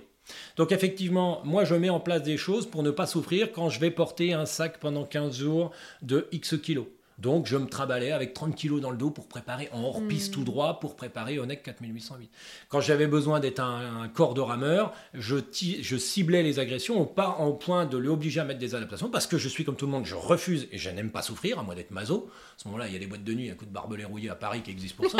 [0.56, 3.78] Donc effectivement, moi je mets en place des choses pour ne pas souffrir quand je
[3.78, 5.70] vais porter un sac pendant 15 jours
[6.02, 6.86] de X kilos.
[7.18, 10.40] Donc je me trabalais avec 30 kilos dans le dos pour préparer en hors-piste tout
[10.40, 10.44] hmm.
[10.44, 12.30] droit pour préparer Onec 4808.
[12.68, 15.36] Quand j'avais besoin d'être un, corps de rameur, je,
[15.80, 19.26] je ciblais les agressions au, pas, en point de l'obliger à mettre des adaptations parce
[19.26, 21.62] que je suis comme tout le monde, je refuse et je n'aime pas souffrir, à
[21.62, 22.30] moins d'être mazo.
[22.30, 24.30] À ce moment-là, il y a des boîtes de nuit à coup de barbelés rouillés
[24.30, 25.18] à Paris qui existent pour ça.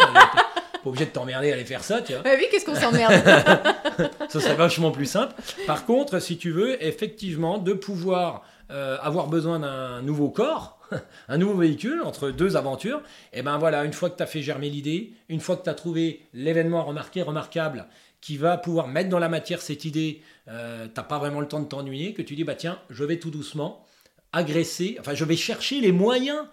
[0.83, 2.23] pas obligé de t'emmerder à aller faire ça, tu vois.
[2.25, 3.13] oui, qu'est-ce qu'on s'emmerde?
[4.29, 5.35] Ça serait vachement plus simple.
[5.67, 10.81] Par contre, si tu veux, effectivement, de pouvoir euh, avoir besoin d'un nouveau corps,
[11.29, 13.03] un nouveau véhicule entre deux aventures,
[13.33, 15.71] et ben voilà, une fois que tu as fait germer l'idée, une fois que tu
[15.71, 17.87] as trouvé l'événement remarqué, remarquable,
[18.21, 21.61] qui va pouvoir mettre dans la matière cette idée, euh, t'as pas vraiment le temps
[21.61, 23.85] de t'ennuyer, que tu dis, bah tiens, je vais tout doucement
[24.33, 26.45] agresser, enfin je vais chercher les moyens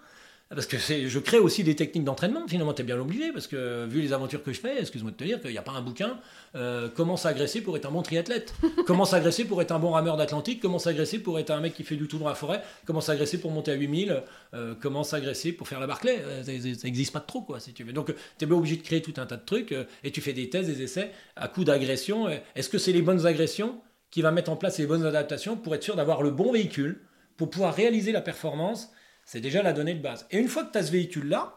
[0.48, 3.84] parce que je crée aussi des techniques d'entraînement, finalement, tu es bien obligé, parce que
[3.86, 5.82] vu les aventures que je fais, excuse-moi de te dire qu'il n'y a pas un
[5.82, 6.20] bouquin,
[6.54, 8.54] euh, comment s'agresser pour être un bon triathlète,
[8.86, 11.82] comment s'agresser pour être un bon rameur d'Atlantique, comment s'agresser pour être un mec qui
[11.82, 14.22] fait du tout dans la forêt, comment s'agresser pour monter à 8000,
[14.54, 17.82] euh, comment s'agresser pour faire la Barclay, euh, ça n'existe pas trop, quoi, si tu
[17.82, 17.92] veux.
[17.92, 19.74] Donc, tu es bien obligé de créer tout un tas de trucs,
[20.04, 22.28] et tu fais des thèses, des essais, à coup d'agression.
[22.54, 23.80] Est-ce que c'est les bonnes agressions
[24.12, 27.00] qui va mettre en place les bonnes adaptations pour être sûr d'avoir le bon véhicule,
[27.36, 28.92] pour pouvoir réaliser la performance
[29.26, 30.26] c'est déjà la donnée de base.
[30.30, 31.52] Et une fois que tu as ce véhicule-là,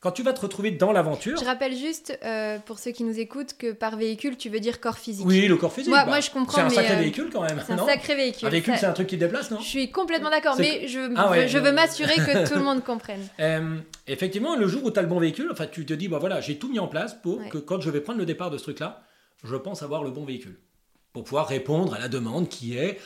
[0.00, 1.38] quand tu vas te retrouver dans l'aventure.
[1.40, 4.78] Je rappelle juste, euh, pour ceux qui nous écoutent, que par véhicule, tu veux dire
[4.78, 5.26] corps physique.
[5.26, 5.90] Oui, le corps physique.
[5.90, 6.56] Moi, bah, je comprends.
[6.56, 7.60] C'est un sacré euh, véhicule quand même.
[7.66, 8.46] C'est un sacré véhicule.
[8.46, 11.46] Un véhicule, c'est un truc qui déplace, non Je suis complètement d'accord, mais je, ah
[11.46, 13.26] je veux m'assurer que tout le monde comprenne.
[13.40, 16.18] Euh, effectivement, le jour où tu as le bon véhicule, enfin, tu te dis, bah
[16.18, 18.58] voilà, j'ai tout mis en place pour que quand je vais prendre le départ de
[18.58, 19.02] ce truc-là,
[19.42, 20.58] je pense avoir le bon véhicule.
[21.14, 23.00] Pour pouvoir répondre à la demande qui est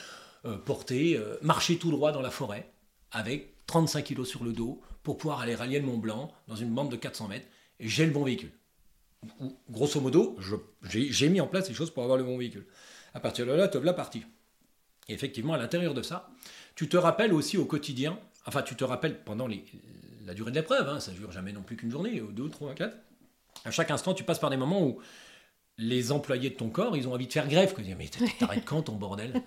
[0.66, 2.68] porter, marcher tout droit dans la forêt
[3.12, 6.70] avec 35 kilos sur le dos pour pouvoir aller rallier le Mont Blanc dans une
[6.70, 7.46] bande de 400 mètres.
[7.78, 8.50] Et j'ai le bon véhicule.
[9.70, 10.36] Grosso modo,
[10.82, 12.66] j'ai mis en place les choses pour avoir le bon véhicule.
[13.14, 14.24] À partir de là, tu la partie.
[15.08, 16.30] Et effectivement, à l'intérieur de ça,
[16.74, 20.88] tu te rappelles aussi au quotidien, enfin, tu te rappelles pendant la durée de l'épreuve,
[20.88, 22.96] hein, ça ne dure jamais non plus qu'une journée, ou deux, trois, quatre.
[23.64, 24.98] À chaque instant, tu passes par des moments où
[25.80, 27.72] les employés de ton corps, ils ont envie de faire grève.
[27.72, 28.08] Que, mais
[28.38, 29.42] t'arrêtes quand ton bordel?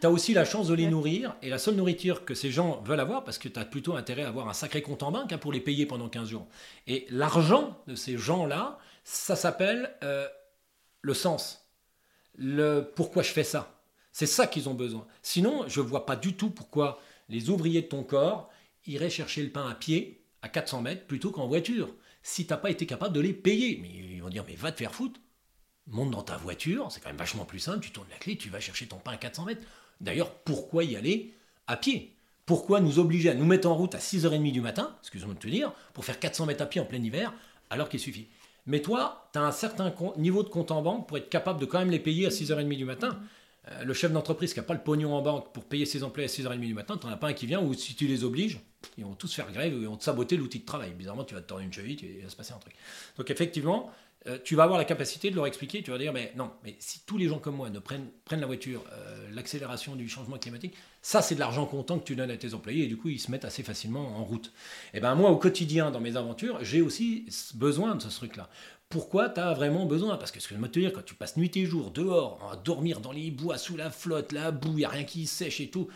[0.00, 2.82] Tu as aussi la chance de les nourrir, et la seule nourriture que ces gens
[2.82, 5.32] veulent avoir, parce que tu as plutôt intérêt à avoir un sacré compte en banque
[5.32, 6.46] hein, pour les payer pendant 15 jours.
[6.86, 10.28] Et l'argent de ces gens-là, ça s'appelle euh,
[11.00, 11.66] le sens.
[12.36, 13.80] Le pourquoi je fais ça?
[14.12, 15.06] C'est ça qu'ils ont besoin.
[15.22, 18.50] Sinon, je ne vois pas du tout pourquoi les ouvriers de ton corps
[18.86, 22.58] iraient chercher le pain à pied à 400 mètres plutôt qu'en voiture, si tu n'as
[22.58, 23.78] pas été capable de les payer.
[23.80, 25.18] Mais ils vont dire, mais va te faire foutre
[25.88, 28.50] monte dans ta voiture, c'est quand même vachement plus simple, tu tournes la clé, tu
[28.50, 29.66] vas chercher ton pain à 400 mètres.
[30.00, 31.34] D'ailleurs, pourquoi y aller
[31.66, 32.14] à pied?
[32.46, 35.48] Pourquoi nous obliger à nous mettre en route à 6h30 du matin, excusez-moi de te
[35.48, 37.32] dire, pour faire 400 mètres à pied en plein hiver,
[37.70, 38.28] alors qu'il suffit?
[38.66, 41.64] Mais toi, tu as un certain niveau de compte en banque pour être capable de
[41.66, 43.18] quand même les payer à 6h30 du matin.
[43.70, 46.28] Euh, le chef d'entreprise qui n'a pas le pognon en banque pour payer ses employés
[46.28, 48.24] à 6h30 du matin, tu n'en as pas un qui vient, ou si tu les
[48.24, 48.60] obliges,
[48.96, 50.92] ils vont tous faire grève, ils vont te saboter l'outil de travail.
[50.92, 52.74] Bizarrement, tu vas te tordre une cheville, il va se passer un truc.
[53.16, 53.90] Donc effectivement,
[54.26, 56.76] euh, tu vas avoir la capacité de leur expliquer, tu vas dire, mais non, mais
[56.80, 60.38] si tous les gens comme moi ne prennent, prennent la voiture, euh, l'accélération du changement
[60.38, 63.08] climatique, ça c'est de l'argent comptant que tu donnes à tes employés et du coup
[63.08, 64.48] ils se mettent assez facilement en route.
[64.92, 68.48] Et eh ben moi au quotidien dans mes aventures, j'ai aussi besoin de ce truc-là.
[68.88, 70.16] Pourquoi tu as vraiment besoin?
[70.16, 72.50] Parce que ce que je veux te dire, quand tu passes nuit et jour dehors,
[72.50, 75.26] à dormir dans les bois, sous la flotte, la boue, il n'y a rien qui
[75.26, 75.88] sèche et tout,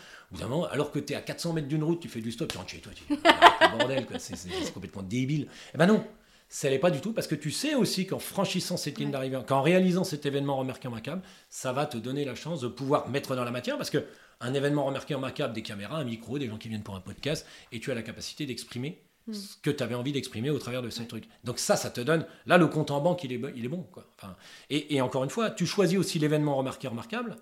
[0.71, 2.69] alors que tu es à 400 mètres d'une route, tu fais du stop, tu rentres
[2.69, 3.19] chez toi, tu dis,
[3.77, 5.47] bordel, c'est complètement débile.
[5.73, 6.05] Eh ben non,
[6.53, 9.39] ça n'est pas du tout parce que tu sais aussi qu'en franchissant cette ligne d'arrivée,
[9.47, 13.35] qu'en réalisant cet événement remarqué remarquable, ça va te donner la chance de pouvoir mettre
[13.35, 14.05] dans la matière parce que
[14.39, 17.47] un événement remarqué remarquable, des caméras, un micro, des gens qui viennent pour un podcast
[17.71, 19.33] et tu as la capacité d'exprimer mm.
[19.33, 21.27] ce que tu avais envie d'exprimer au travers de ces trucs.
[21.43, 23.87] Donc ça, ça te donne, là le compte en banque, il est, il est bon.
[23.91, 24.05] Quoi.
[24.15, 24.35] Enfin,
[24.69, 27.35] et, encore une fois, tu choisis aussi l'événement remarqué remarquable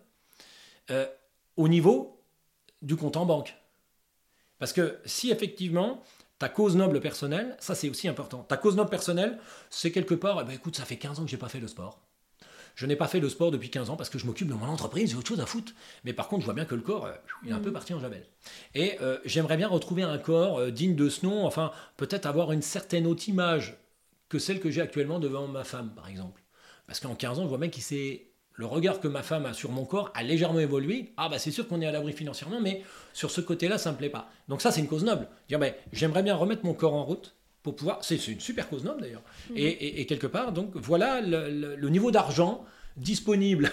[0.90, 1.06] euh,
[1.58, 2.24] au niveau
[2.82, 3.58] du compte en banque.
[4.58, 6.02] Parce que si effectivement,
[6.42, 8.40] ta cause noble personnelle, ça c'est aussi important.
[8.42, 9.38] Ta cause noble personnelle,
[9.70, 11.68] c'est quelque part, eh ben, écoute, ça fait 15 ans que j'ai pas fait de
[11.68, 12.02] sport.
[12.74, 14.66] Je n'ai pas fait de sport depuis 15 ans parce que je m'occupe de mon
[14.66, 15.74] entreprise, j'ai autre chose à foutre.
[16.04, 17.14] Mais par contre, je vois bien que le corps, euh,
[17.44, 17.74] il est un peu mm.
[17.74, 18.26] parti en javel.
[18.74, 22.52] Et euh, j'aimerais bien retrouver un corps euh, digne de ce nom, enfin, peut-être avoir
[22.54, 23.78] une certaine autre image
[24.28, 26.42] que celle que j'ai actuellement devant ma femme, par exemple.
[26.88, 29.54] Parce qu'en 15 ans, je vois bien qu'il s'est le regard que ma femme a
[29.54, 31.14] sur mon corps a légèrement évolué.
[31.18, 32.84] Ah bah c'est sûr qu'on est à l'abri financièrement, mais
[33.14, 34.30] sur ce côté-là, ça me plaît pas.
[34.48, 35.28] Donc ça, c'est une cause noble.
[35.50, 38.04] Dire, ben, j'aimerais bien remettre mon corps en route pour pouvoir.
[38.04, 39.24] C'est une super cause noble d'ailleurs.
[39.50, 39.54] Mmh.
[39.58, 42.66] Et, quelque part, donc voilà le, niveau d'argent
[42.98, 43.72] disponible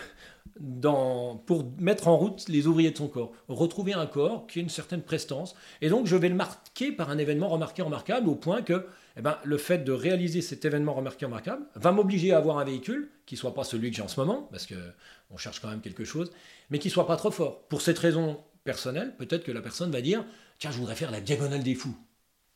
[0.61, 3.33] dans, pour mettre en route les ouvriers de son corps.
[3.49, 5.55] Retrouver un corps qui a une certaine prestance.
[5.81, 8.87] Et donc je vais le marquer par un événement remarqué, remarquable, au point que
[9.17, 12.65] eh ben, le fait de réaliser cet événement remarqué, remarquable va m'obliger à avoir un
[12.65, 15.81] véhicule qui soit pas celui que j'ai en ce moment, parce qu'on cherche quand même
[15.81, 16.31] quelque chose,
[16.71, 17.63] mais qui soit pas trop fort.
[17.69, 20.25] Pour cette raison personnelle, peut-être que la personne va dire
[20.59, 21.97] Tiens, je voudrais faire la diagonale des fous.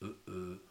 [0.02, 0.64] Euh, euh,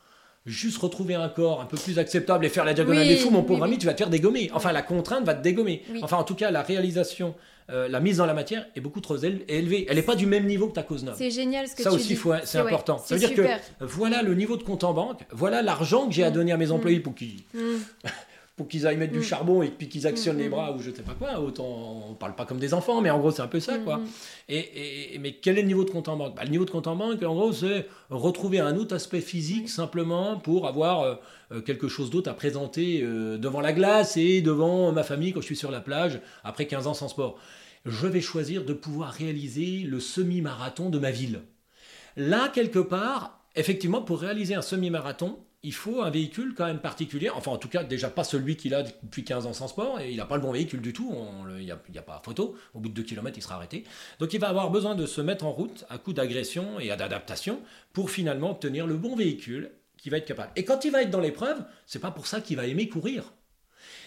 [0.46, 3.44] juste retrouver un corps un peu plus acceptable et faire la diagonale des fous, mon
[3.44, 4.50] pauvre ami, tu vas te faire dégommer.
[4.54, 5.84] Enfin, la contrainte va te dégommer.
[6.02, 7.36] Enfin, en tout cas, la réalisation,
[7.70, 9.86] euh, la mise dans la matière est beaucoup trop élevée.
[9.88, 11.18] Elle n'est pas du même niveau que ta cause noble.
[11.18, 12.98] C'est génial ce que Ça tu aussi, c'est important.
[12.98, 13.44] Ça veut dire que
[13.80, 16.34] voilà le niveau de compte en banque, voilà l'argent que j'ai à mm.
[16.34, 16.72] donner à mes mm.
[16.72, 17.44] employés pour qu'ils.
[17.54, 17.78] Mm.
[18.62, 20.96] Pour qu'ils aillent mettre du charbon et puis qu'ils actionnent les bras ou je ne
[20.96, 21.40] sais pas quoi.
[21.40, 24.00] Autant on parle pas comme des enfants, mais en gros c'est un peu ça quoi.
[24.50, 26.36] Et, mais quel est le niveau de compte en banque?
[26.36, 29.68] Bah, Le niveau de compte en banque, en gros, c'est retrouver un autre aspect physique
[29.68, 31.16] simplement pour avoir euh,
[31.54, 35.42] euh, quelque chose d'autre à présenter euh, devant la glace et devant ma famille quand
[35.42, 37.40] je suis sur la plage après 15 ans sans sport.
[37.88, 41.42] Je vais choisir de pouvoir réaliser le semi-marathon de ma ville.
[42.16, 47.30] Là, quelque part, effectivement, pour réaliser un semi-marathon, il faut un véhicule quand même particulier.
[47.30, 50.00] Enfin, en tout cas, déjà pas celui qu'il a depuis 15 ans sans sport.
[50.00, 51.14] Et il n'a pas le bon véhicule du tout.
[51.60, 52.56] Il n'y a, pas photo.
[52.74, 53.84] Au bout de 2 km, il sera arrêté.
[54.20, 57.60] Donc, il va avoir besoin de se mettre en route à coup d'agression et d'adaptation
[57.94, 60.52] pour finalement obtenir le bon véhicule qui va être capable.
[60.56, 63.32] Et quand il va être dans l'épreuve, c'est pas pour ça qu'il va aimer courir.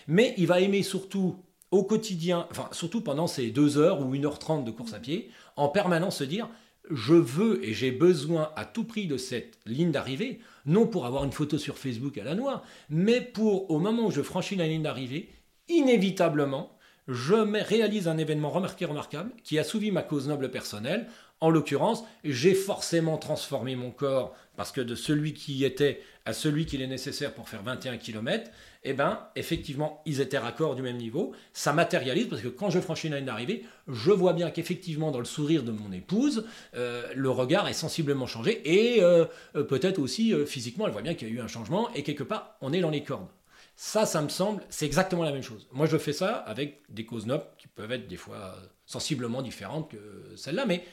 [0.08, 1.36] Mais il va aimer surtout
[1.70, 5.68] au quotidien, enfin surtout pendant ces 2 heures ou 1h30 de course à pied, en
[5.68, 6.48] permanence se dire
[6.90, 11.24] je veux et j'ai besoin à tout prix de cette ligne d'arrivée, non pour avoir
[11.24, 14.66] une photo sur Facebook à la noix, mais pour, au moment où je franchis la
[14.66, 15.30] ligne d'arrivée,
[15.68, 16.76] inévitablement,
[17.08, 21.06] je réalise un événement remarqué, remarquable, qui assouvi ma cause noble personnelle.
[21.40, 26.32] En l'occurrence, j'ai forcément transformé mon corps, parce que de celui qui y était à
[26.32, 28.50] celui qu'il est nécessaire pour faire 21 km,
[28.84, 31.32] eh ben, effectivement, ils étaient raccords du même niveau.
[31.52, 35.18] Ça matérialise parce que quand je franchis une ligne d'arrivée, je vois bien qu'effectivement, dans
[35.18, 39.24] le sourire de mon épouse, euh, le regard est sensiblement changé et euh,
[39.56, 42.24] euh, peut-être aussi physiquement, elle voit bien qu'il y a eu un changement et quelque
[42.24, 43.28] part, on est dans les cordes.
[43.76, 45.66] Ça, ça me semble, c'est exactement la même chose.
[45.72, 48.54] Moi, je fais ça avec des causes nobles qui peuvent être des fois
[48.86, 49.98] sensiblement différentes que
[50.36, 50.84] celle-là, mais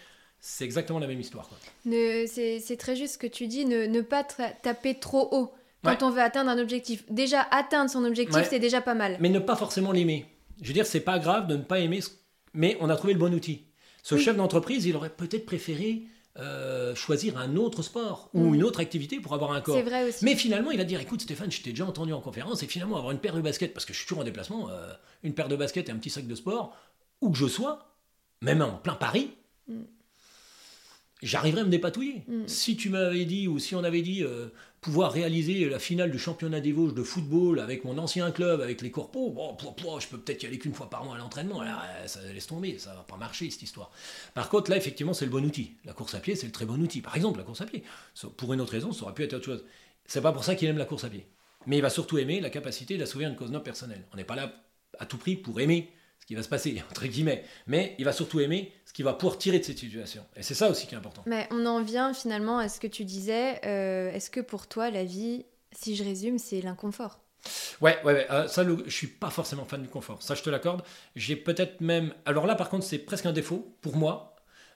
[0.41, 1.47] c'est exactement la même histoire.
[1.85, 6.09] C'est très juste ce que tu dis, ne, ne pas taper trop haut quand on
[6.09, 7.03] veut atteindre un objectif.
[7.09, 9.17] Déjà, atteindre son objectif, c'est déjà pas mal.
[9.19, 10.25] Mais ne pas forcément l'aimer.
[10.61, 11.99] Je veux dire, c'est pas grave de ne pas aimer,
[12.53, 13.63] mais on a trouvé le bon outil.
[14.03, 16.03] Ce chef d'entreprise, il aurait peut-être préféré
[16.39, 18.55] euh, choisir un autre sport ou mm.
[18.55, 19.75] une autre activité pour avoir un corps.
[19.75, 20.23] C'est vrai aussi.
[20.23, 22.97] Mais finalement, il va dire écoute, Stéphane, je t'ai déjà entendu en conférence, et finalement,
[22.97, 25.49] avoir une paire de baskets, parce que je suis toujours en déplacement, euh, une paire
[25.49, 26.75] de baskets et un petit sac de sport,
[27.19, 27.95] où que je sois,
[28.41, 29.31] même en plein Paris,
[31.21, 32.23] j'arriverais à me dépatouiller.
[32.27, 32.47] Mm.
[32.47, 34.47] Si tu m'avais dit, ou si on avait dit euh,
[34.81, 38.81] pouvoir réaliser la finale du championnat des Vosges de football avec mon ancien club, avec
[38.81, 39.55] les corpos, bon,
[39.99, 41.61] je peux peut-être y aller qu'une fois par mois à l'entraînement.
[41.61, 43.91] Euh, ça laisse tomber, ça va pas marcher cette histoire.
[44.33, 45.73] Par contre, là, effectivement, c'est le bon outil.
[45.85, 47.01] La course à pied, c'est le très bon outil.
[47.01, 47.83] Par exemple, la course à pied.
[48.37, 49.63] Pour une autre raison, ça aurait pu être autre chose.
[50.05, 51.27] C'est pas pour ça qu'il aime la course à pied.
[51.67, 54.03] Mais il va surtout aimer la capacité d'assouvir une cause noble personnelle.
[54.13, 54.51] On n'est pas là
[54.99, 57.43] à tout prix pour aimer ce qui va se passer, entre guillemets.
[57.67, 60.25] Mais il va surtout aimer ce qu'il va pouvoir tirer de cette situation.
[60.35, 61.23] Et c'est ça aussi qui est important.
[61.25, 63.61] Mais on en vient finalement à ce que tu disais.
[63.65, 67.21] Euh, est-ce que pour toi, la vie, si je résume, c'est l'inconfort?
[67.79, 68.27] Ouais, ouais, ouais.
[68.29, 70.21] Euh, ça, je suis pas forcément fan du confort.
[70.21, 70.83] Ça, je te l'accorde.
[71.15, 72.13] J'ai peut-être même.
[72.25, 74.30] Alors là, par contre, c'est presque un défaut pour moi.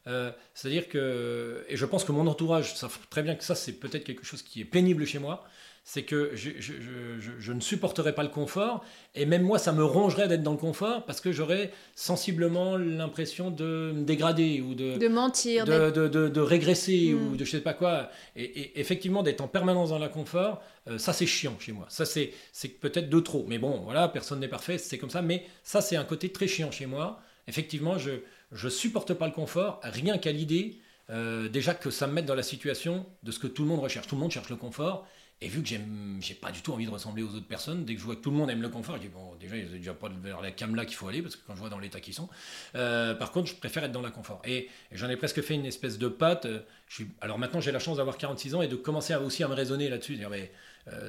[0.07, 3.73] Euh, c'est-à-dire que, et je pense que mon entourage savent très bien que ça, c'est
[3.73, 5.45] peut-être quelque chose qui est pénible chez moi
[5.87, 8.83] c'est que je, ne supporterais pas le confort,
[9.13, 13.51] et même moi, ça me rongerait d'être dans le confort, parce que j'aurais sensiblement l'impression
[13.51, 17.37] de me dégrader, ou de, de mentir, de, de, régresser, ou hmm.
[17.37, 18.09] de je sais pas quoi.
[18.35, 21.85] Et, effectivement, d'être en permanence dans l'inconfort, euh, ça c'est chiant chez moi.
[21.89, 22.33] Ça c'est
[22.81, 23.45] peut-être de trop.
[23.47, 25.21] Mais bon, voilà, personne n'est parfait, c'est comme ça.
[25.21, 27.21] Mais ça c'est un côté très chiant chez moi.
[27.47, 28.09] Effectivement, je
[28.51, 30.79] ne supporte pas le confort, rien qu'à l'idée,
[31.09, 33.79] euh, déjà que ça me mette dans la situation de ce que tout le monde
[33.79, 34.07] recherche.
[34.07, 35.07] Tout le monde cherche le confort.
[35.41, 37.99] Et vu que j'ai pas du tout envie de ressembler aux autres personnes, dès que
[37.99, 39.75] je vois que tout le monde aime le confort, je dis bon, déjà, il n'y
[39.75, 41.77] a déjà pas vers la cam qu'il faut aller, parce que quand je vois dans
[41.77, 42.29] l'état qu'ils sont.
[42.75, 44.41] Euh, par contre, je préfère être dans l'inconfort.
[44.45, 46.45] Et, j'en ai presque fait une espèce de patte.
[46.45, 49.19] Euh, je suis, alors maintenant, j'ai la chance d'avoir 46 ans et de commencer à,
[49.19, 50.15] aussi à me raisonner là-dessus.
[50.15, 50.53] Dire, mais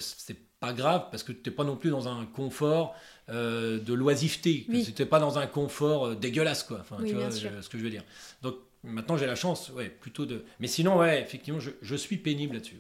[0.01, 2.95] c'est pas grave, parce que tu n'es pas non plus dans un confort
[3.29, 4.67] de loisiveté.
[4.69, 4.85] Oui.
[4.85, 6.79] Tu n'es pas dans un confort dégueulasse, quoi.
[6.81, 8.05] Enfin, tu vois ce que je veux dire.
[8.43, 10.45] Donc maintenant, j'ai la chance, ouais, plutôt de.
[10.61, 12.77] Mais sinon, ouais, effectivement, je, je suis pénible là-dessus.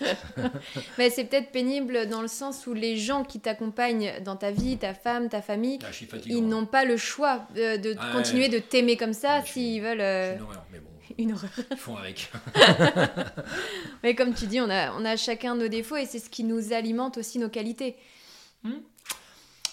[0.98, 4.76] Mais c'est peut-être pénible dans le sens où les gens qui t'accompagnent dans ta vie,
[4.78, 5.88] ta femme, ta famille, ah,
[6.26, 10.00] ils n'ont pas le choix euh, de, continuer de t'aimer comme ça s'ils veulent.
[10.00, 10.90] Euh, une horreur, mais bon.
[11.18, 11.50] Une horreur.
[11.70, 12.30] Ils font avec.
[14.02, 16.44] mais comme tu dis, on a, on a chacun nos défauts et c'est ce qui
[16.44, 17.96] nous alimente aussi nos qualités.
[18.62, 18.80] Hmm.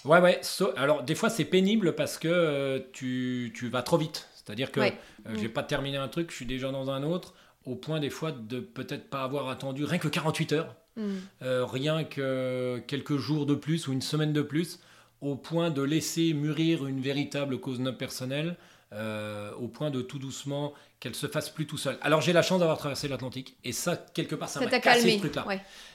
[0.06, 0.42] Ouais, ouais.
[0.76, 4.28] alors, des fois, c'est pénible parce que euh, tu, tu, vas trop vite.
[4.36, 5.54] C'est-à-dire que je j'ai hmm.
[5.54, 7.34] pas terminé un truc, je suis déjà dans un autre
[7.66, 11.02] au point des fois de peut-être pas avoir attendu rien que 48 heures, mm.
[11.44, 14.80] euh, rien que quelques jours de plus ou une semaine de plus,
[15.22, 18.58] au point de laisser mûrir une véritable cause non personnelle,
[18.94, 21.98] euh, au point de tout doucement qu'elle se fasse plus tout seul.
[22.02, 25.18] Alors j'ai la chance d'avoir traversé l'Atlantique et ça quelque part ça m'a cassé ce
[25.20, 25.46] truc-là.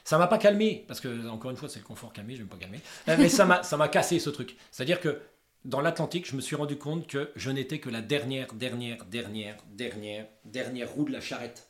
[0.04, 2.48] Ça m'a pas calmé parce que encore une fois c'est le confort calmé, je vais
[2.48, 4.56] pas calmer, euh, mais ça m'a ça m'a cassé ce truc.
[4.70, 5.20] C'est-à-dire que
[5.64, 9.56] dans l'Atlantique, je me suis rendu compte que je n'étais que la dernière, dernière, dernière,
[9.72, 11.67] dernière, dernière roue de la charrette.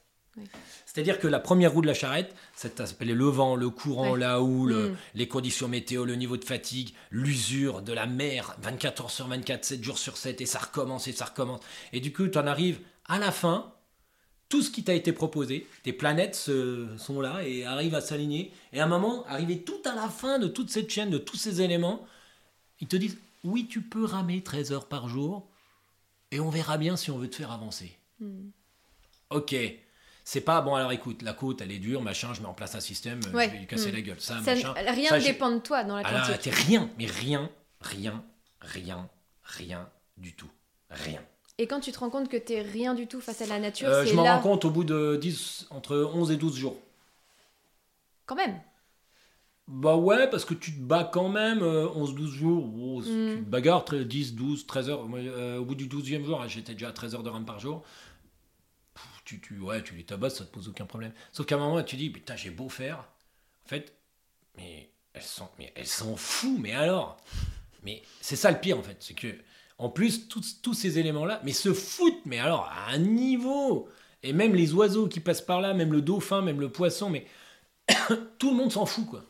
[0.87, 4.41] C'est-à-dire que la première roue de la charrette, ça s'appelait le vent, le courant, la
[4.41, 4.97] houle, mm.
[5.15, 9.65] les conditions météo, le niveau de fatigue, l'usure de la mer, 24 heures sur 24,
[9.65, 11.61] 7 jours sur 7, et ça recommence, et ça recommence.
[11.93, 13.73] Et du coup, tu en arrives à la fin,
[14.49, 18.53] tout ce qui t'a été proposé, tes planètes sont là et arrivent à s'aligner.
[18.73, 21.37] Et à un moment, arrivé tout à la fin de toute cette chaîne, de tous
[21.37, 22.07] ces éléments,
[22.81, 25.49] ils te disent oui, tu peux ramer 13 heures par jour
[26.31, 27.97] et on verra bien si on veut te faire avancer.
[28.21, 28.51] Hmm.
[29.31, 29.55] Ok.
[30.31, 32.75] C'est pas bon, alors écoute, la côte elle est dure, machin, je mets en place
[32.75, 33.95] un système, je vais lui casser hmm.
[33.95, 34.21] la gueule.
[34.21, 37.49] Ça, machin, rien ne dépend de toi dans la ah t'es rien, mais rien,
[37.81, 38.23] rien,
[38.61, 39.09] rien,
[39.43, 40.51] rien du tout.
[40.91, 41.23] Rien.
[41.57, 43.89] Et quand tu te rends compte que t'es rien du tout face à la nature,
[43.89, 46.77] euh, Je m'en rends compte au bout de 10, entre 11 et 12 jours.
[48.27, 48.61] Quand même.
[49.67, 52.67] Bah ouais, parce que tu te bats quand même 11-12 euh, jours.
[53.01, 53.05] Mm.
[53.05, 55.07] Tu te bagarres 10, 12, 13 heures.
[55.15, 57.59] Euh, au bout du 12e jour, hein, j'étais déjà à 13 heures de rame par
[57.61, 57.83] jour.
[59.29, 61.13] Tu, tu, ouais, tu les tabasses, ça te pose aucun problème.
[61.33, 62.99] Sauf qu'à un moment, tu dis, putain, j'ai beau faire.
[63.67, 63.93] En fait,
[64.57, 67.19] mais elles sont, mais elles s'en foutent, mais alors?
[67.83, 69.29] Mais c'est ça le pire en fait, c'est que
[69.77, 73.89] en plus tous, tous ces éléments-là, mais se foutent, mais alors à un niveau,
[74.23, 77.27] et même les oiseaux qui passent par là, même le dauphin, même le poisson, mais
[78.39, 79.25] tout le monde s'en fout quoi.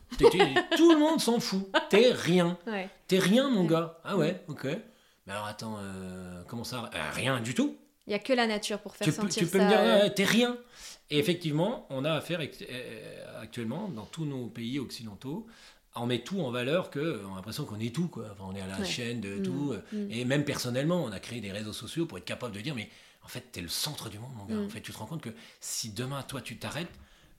[0.76, 1.68] Tout le monde s'en fout.
[1.90, 2.56] T'es rien.
[2.68, 2.88] Ouais.
[3.08, 4.00] T'es rien mon gars.
[4.04, 4.64] Ah ouais, ok.
[5.26, 6.88] Mais alors attends, euh, comment ça?
[6.94, 7.76] Euh, Rien du tout.
[8.08, 9.64] Il y a que la nature pour faire Tu peux, sentir tu peux ça.
[9.64, 10.56] me dire, euh, ouais, t'es rien.
[11.10, 15.46] Et effectivement, on a affaire euh, actuellement, dans tous nos pays occidentaux,
[15.94, 18.26] on met tout en valeur que on a l'impression qu'on est tout quoi.
[18.32, 18.84] Enfin, on est à la Ouais.
[18.86, 19.42] chaîne de Mm.
[19.42, 19.72] tout.
[19.72, 20.10] euh, Mm.
[20.10, 22.88] Et même personnellement, on a créé des réseaux sociaux pour être capable de dire mais
[23.24, 24.54] en fait t'es le centre du monde mon gars.
[24.54, 24.66] Mm.
[24.66, 25.30] En fait tu te rends compte que
[25.60, 26.88] si demain toi tu t'arrêtes,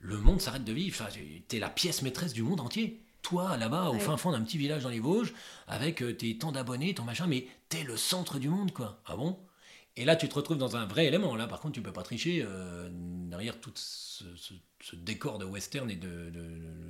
[0.00, 0.96] le monde s'arrête de vivre.
[1.00, 1.10] Enfin,
[1.48, 3.00] t'es la pièce maîtresse du monde entier.
[3.22, 4.00] Toi là-bas au Ouais.
[4.00, 5.32] fin fond d'un petit village dans les Vosges
[5.68, 9.00] avec euh, tes tant d'abonnés, ton machin, mais t'es le centre du monde quoi.
[9.06, 9.38] Ah bon?
[9.96, 11.36] Et là, tu te retrouves dans un vrai élément.
[11.36, 14.24] Là, par contre, tu peux pas tricher euh, derrière tout ce,
[14.94, 16.32] décor de western et de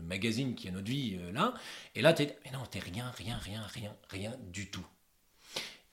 [0.05, 1.55] magazine qui est notre vie euh, là.
[1.95, 2.39] Et là, tu es.
[2.45, 4.87] Mais non, t'es rien, rien, rien, rien, rien du tout.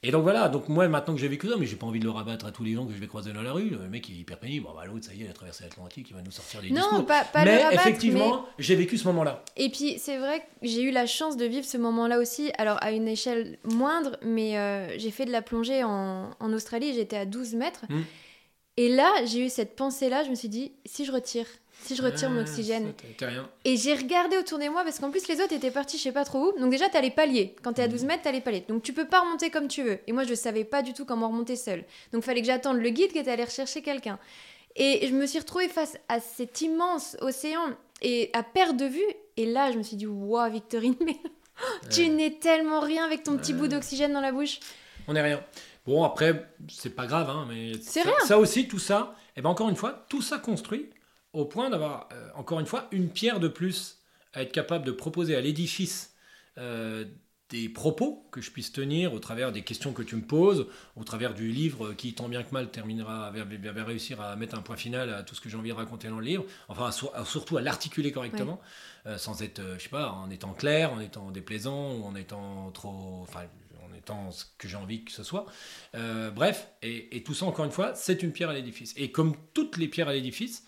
[0.03, 2.05] Et donc voilà, donc moi maintenant que j'ai vécu ça, mais j'ai pas envie de
[2.05, 3.69] le rabattre à tous les gens que je vais croiser dans la rue.
[3.71, 5.63] Le mec il est hyper pénible, bon, bah, l'autre ça y est, il a traversé
[5.63, 7.05] l'Atlantique, il va nous sortir les Non, discours.
[7.07, 9.43] pas, pas mais le rabattre, effectivement, j'ai vécu ce moment-là.
[9.55, 12.77] Et puis, c'est vrai que j'ai eu la chance de vivre ce moment-là aussi, alors
[12.81, 17.17] à une échelle moindre, mais euh, j'ai fait de la plongée en, en Australie, j'étais
[17.17, 17.85] à 12 mètres.
[17.89, 18.03] Hmm.
[18.77, 21.47] Et là, j'ai eu cette pensée-là, je me suis dit, si je retire
[21.83, 22.93] si je retire mon Ah, oxygène.
[23.19, 23.49] rien.
[23.65, 26.11] Et j'ai regardé autour de moi parce qu'en plus les autres étaient partis je sais
[26.11, 26.59] pas trop où.
[26.59, 27.55] Donc déjà t'as les paliers.
[27.63, 28.65] Quand t'es à 12 mètres t'as les paliers.
[28.67, 29.99] Donc tu peux pas remonter comme tu veux.
[30.07, 31.83] Et moi je savais pas du tout comment remonter seule.
[32.13, 34.19] Donc fallait que j'attende le guide qui était allé rechercher quelqu'un.
[34.75, 37.61] Et je me suis retrouvée face à cet immense océan
[38.01, 39.01] et à perte de vue.
[39.37, 41.15] Et là je me suis dit waouh Victorine mais
[41.89, 42.07] tu Ouais.
[42.09, 44.59] n'es tellement rien avec ton petit bout d'oxygène dans la bouche.
[45.07, 45.41] On n'est rien.
[45.85, 48.19] Bon, après, c'est pas grave, hein, mais C'est ça, rien.
[48.25, 50.89] ça aussi, tout ça, et ben encore une fois, tout ça construit
[51.37, 53.99] au point d'avoir, euh, encore une fois, une pierre de plus
[54.33, 56.15] à être capable de proposer à l'édifice
[56.57, 57.05] euh,
[57.49, 61.03] des propos que je puisse tenir au travers des questions que tu me poses, au
[61.03, 64.75] travers du livre qui, tant bien que mal, terminera, va, réussir à mettre un point
[64.75, 67.55] final à tout ce que j'ai envie de raconter dans le livre, enfin, sur- surtout
[67.57, 68.59] à l'articuler correctement,
[69.05, 72.71] euh, sans être, je sais pas, en étant clair, en étant déplaisant, ou en étant
[72.71, 73.43] trop, enfin,
[73.89, 75.45] en étant ce que j'ai envie que ce soit.
[75.95, 78.93] Euh, bref, et, et tout ça, encore une fois, c'est une pierre à l'édifice.
[78.97, 80.65] Et comme toutes les pierres à l'édifice,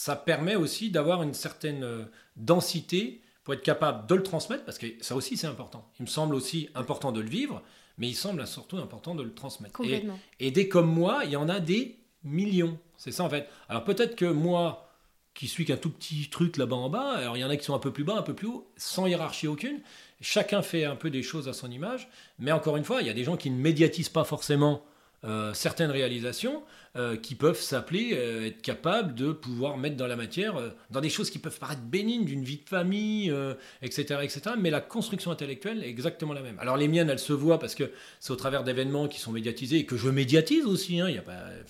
[0.00, 4.78] ça permet aussi d'avoir une certaine euh, densité pour être capable de le transmettre, parce
[4.78, 5.86] que ça aussi c'est important.
[5.98, 7.62] Il me semble aussi important de le vivre,
[7.98, 9.78] mais il semble surtout important de le transmettre.
[9.82, 10.18] Et, Complètement.
[10.38, 12.78] et des comme moi, il y en a des millions.
[12.96, 13.46] C'est ça en fait.
[13.68, 14.88] Alors peut-être que moi,
[15.34, 17.64] qui suis qu'un tout petit truc là-bas en bas, alors il y en a qui
[17.66, 19.82] sont un peu plus bas, un peu plus haut, sans hiérarchie aucune.
[20.22, 23.10] Chacun fait un peu des choses à son image, mais encore une fois, il y
[23.10, 24.82] a des gens qui ne médiatisent pas forcément
[25.24, 26.62] euh, certaines réalisations,
[26.96, 30.54] euh, qui peuvent s'appeler, euh, être capables de pouvoir mettre dans la matière,
[30.90, 33.32] dans des choses qui peuvent paraître bénignes, d'une vie de famille,
[33.82, 34.40] etc., etc.
[34.58, 36.58] Mais la construction intellectuelle est exactement la même.
[36.58, 39.76] Alors les miennes, elles se voient parce que c'est au travers d'événements qui sont médiatisés
[39.76, 41.00] et que je médiatise aussi.
[41.00, 41.24] hein, y a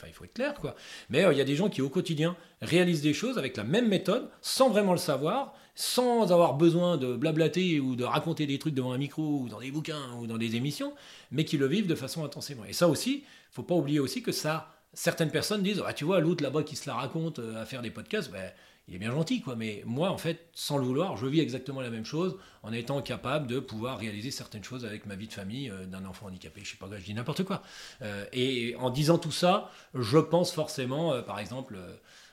[0.06, 0.76] il faut être clair, quoi.
[1.08, 3.88] Mais il y a des gens qui au quotidien réalisent des choses avec la même
[3.88, 8.74] méthode, sans vraiment le savoir, sans avoir besoin de blablater ou de raconter des trucs
[8.74, 10.92] devant un micro ou dans des bouquins ou dans des émissions,
[11.30, 12.64] mais qui le vivent de façon intensément.
[12.68, 16.20] Et ça aussi, faut pas oublier aussi que ça, certaines personnes disent, ah, tu vois,
[16.20, 18.50] l'autre là-bas qui se la raconte euh, à faire des podcasts, ben,
[18.88, 19.54] il est bien gentil, quoi.
[19.54, 23.00] Mais moi, en fait, sans le vouloir, je vis exactement la même chose en étant
[23.02, 26.62] capable de pouvoir réaliser certaines choses avec ma vie de famille euh, d'un enfant handicapé.
[26.64, 27.62] Je sais pas, je dis n'importe quoi.
[28.02, 31.78] Euh, et en disant tout ça, je pense forcément, par exemple,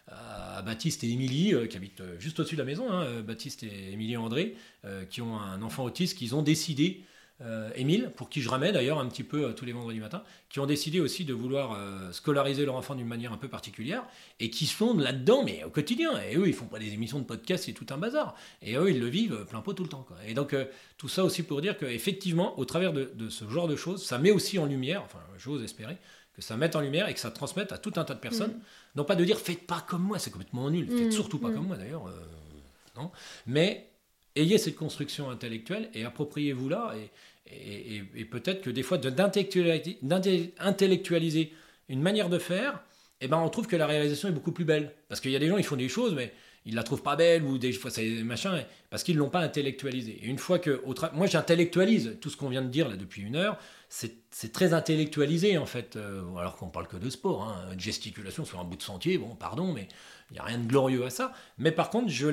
[0.07, 4.15] à Baptiste et Émilie, qui habitent juste au-dessus de la maison, hein, Baptiste et Émilie
[4.15, 4.55] André,
[5.09, 7.03] qui ont un enfant autiste, qu'ils ont décidé,
[7.75, 10.59] Émile, pour qui je ramène d'ailleurs un petit peu euh, tous les vendredis matins, qui
[10.59, 14.03] ont décidé aussi de vouloir euh, scolariser leur enfant d'une manière un peu particulière,
[14.39, 16.11] et qui sont là-dedans, mais au quotidien.
[16.29, 18.35] Et eux, ils font pas des émissions de podcast, c'est tout un bazar.
[18.61, 20.03] Et eux, ils le vivent euh, plein pot tout le temps.
[20.07, 20.17] Quoi.
[20.27, 20.65] Et donc, euh,
[20.97, 24.17] tout ça aussi pour dire qu'effectivement, au travers de, de ce genre de choses, ça
[24.17, 25.97] met aussi en lumière, enfin, j'ose espérer,
[26.37, 28.51] que ça mette en lumière et que ça transmette à tout un tas de personnes.
[28.51, 28.61] Mm.
[28.95, 31.49] Non pas de dire faites pas comme moi, c'est complètement nul, faites Mm, surtout pas
[31.49, 31.53] mm.
[31.55, 32.11] comme moi d'ailleurs, euh,
[32.95, 33.11] non.
[33.47, 33.89] Mais
[34.35, 37.09] ayez cette construction intellectuelle et appropriez-vous-la et,
[37.51, 41.53] et, peut-être que des fois d'intellectualiser
[41.89, 42.81] une manière de faire,
[43.21, 44.93] eh ben on trouve que la réalisation est beaucoup plus belle.
[45.09, 46.31] Parce qu'il y a des gens, ils font des choses, mais
[46.67, 48.61] ils la trouvent pas belle ou des fois c'est machin
[48.91, 50.19] parce qu'ils l'ont pas intellectualisé.
[50.21, 53.21] Et une fois que au moi j'intellectualise tout ce qu'on vient de dire là depuis
[53.23, 53.57] une heure,
[53.89, 55.95] c'est très intellectualisé en fait.
[55.95, 59.17] euh, alors qu'on parle que de sport, hein, de gesticulation sur un bout de sentier,
[59.17, 59.87] bon pardon, mais
[60.29, 61.31] il n'y a rien de glorieux à ça.
[61.57, 62.27] Mais par contre je,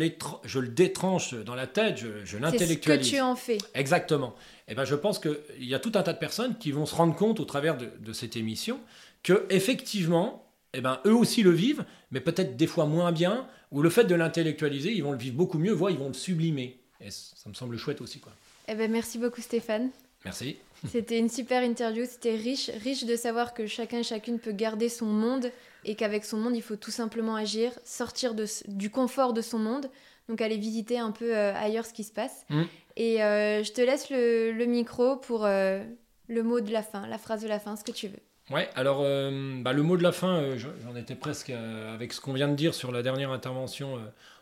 [0.45, 3.09] je le détranche dans la tête, je, je C'est ce que l'intellectualise.
[3.09, 3.59] tu en fais.
[3.75, 4.35] Exactement.
[4.67, 6.95] Et ben, je pense qu'il y a tout un tas de personnes qui vont se
[6.97, 8.81] rendre compte au travers de, de cette émission
[9.23, 13.83] que effectivement, eh ben, eux aussi le vivent, mais peut-être des fois moins bien, ou
[13.83, 16.79] le fait de l'intellectualiser, ils vont le vivre beaucoup mieux, voire ils vont le sublimer.
[17.01, 18.21] Et ça me semble chouette aussi.
[18.21, 18.33] Quoi.
[18.69, 19.91] Eh ben, merci beaucoup Stéphane.
[20.25, 20.57] Merci.
[20.91, 24.89] C'était une super interview, c'était riche, riche de savoir que chacun et chacune peut garder
[24.91, 25.51] son monde
[25.85, 29.59] et qu'avec son monde, il faut tout simplement agir, sortir de, du confort de son
[29.59, 29.91] monde,
[30.29, 32.45] donc aller visiter un peu euh, ailleurs ce qui se passe.
[32.51, 32.63] Mm.
[32.97, 35.83] Et euh, je te laisse le, le micro pour euh,
[36.29, 38.23] le mot de la fin, la phrase de la fin, ce que tu veux.
[38.51, 42.13] Ouais, alors euh, bah, le mot de la fin, euh, j'en étais presque euh, avec
[42.13, 43.99] ce qu'on vient de dire sur la dernière intervention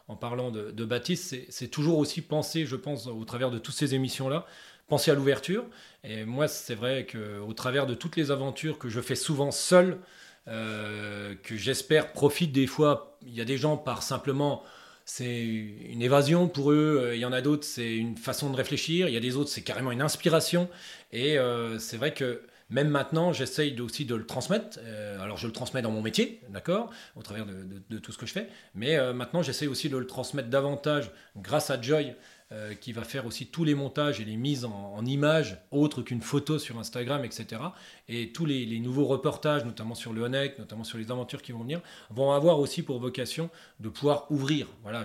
[0.09, 3.95] en parlant de, Baptiste, c'est- toujours aussi penser, je pense, au travers de toutes ces
[3.95, 4.45] émissions-là,
[4.89, 5.65] penser à l'ouverture.
[6.05, 9.99] Et moi, c'est vrai qu'au travers de toutes les aventures que je fais souvent seul,
[10.47, 14.65] que j'espère profitent des fois, il y a des gens par simplement
[15.05, 17.13] c'est une évasion pour eux.
[17.15, 19.09] Il y en a d'autres, c'est une façon de réfléchir.
[19.09, 20.69] Il y a des autres, c'est carrément une inspiration.
[21.13, 21.37] Et
[21.79, 22.43] c'est vrai que
[22.73, 24.79] même maintenant, j'essaye aussi de le transmettre.
[24.83, 28.25] Euh, alors, je le transmets dans mon métier, d'accord, au travers de, tout ce que
[28.25, 28.49] je fais.
[28.75, 32.15] Mais euh, maintenant, j'essaye aussi de le transmettre davantage grâce à Joy,
[32.51, 36.23] euh, qui va faire aussi tous les montages et les mises en, images autres qu'une
[36.23, 37.61] photo sur Instagram, etc.
[38.09, 41.61] Et tous les, nouveaux reportages, notamment sur le Honeck, notamment sur les aventures qui vont
[41.61, 43.51] venir, vont avoir aussi pour vocation
[43.81, 44.67] de pouvoir ouvrir.
[44.83, 45.05] Voilà,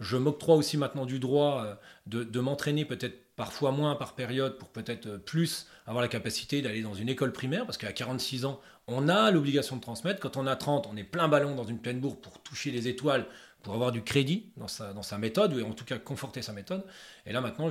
[0.00, 5.16] je, m'octroie aussi maintenant du droit de, m'entraîner peut-être parfois moins par période pour peut-être
[5.16, 9.30] plus avoir la capacité d'aller dans une école primaire parce qu'à 46 ans, on a
[9.30, 10.20] l'obligation de transmettre.
[10.20, 12.88] Quand on a 30, on est plein ballon dans une pleine bourre pour toucher les
[12.88, 13.26] étoiles,
[13.62, 16.52] pour avoir du crédit dans sa, dans sa méthode, ou en tout cas conforter sa
[16.52, 16.84] méthode.
[17.28, 17.68] Et là maintenant,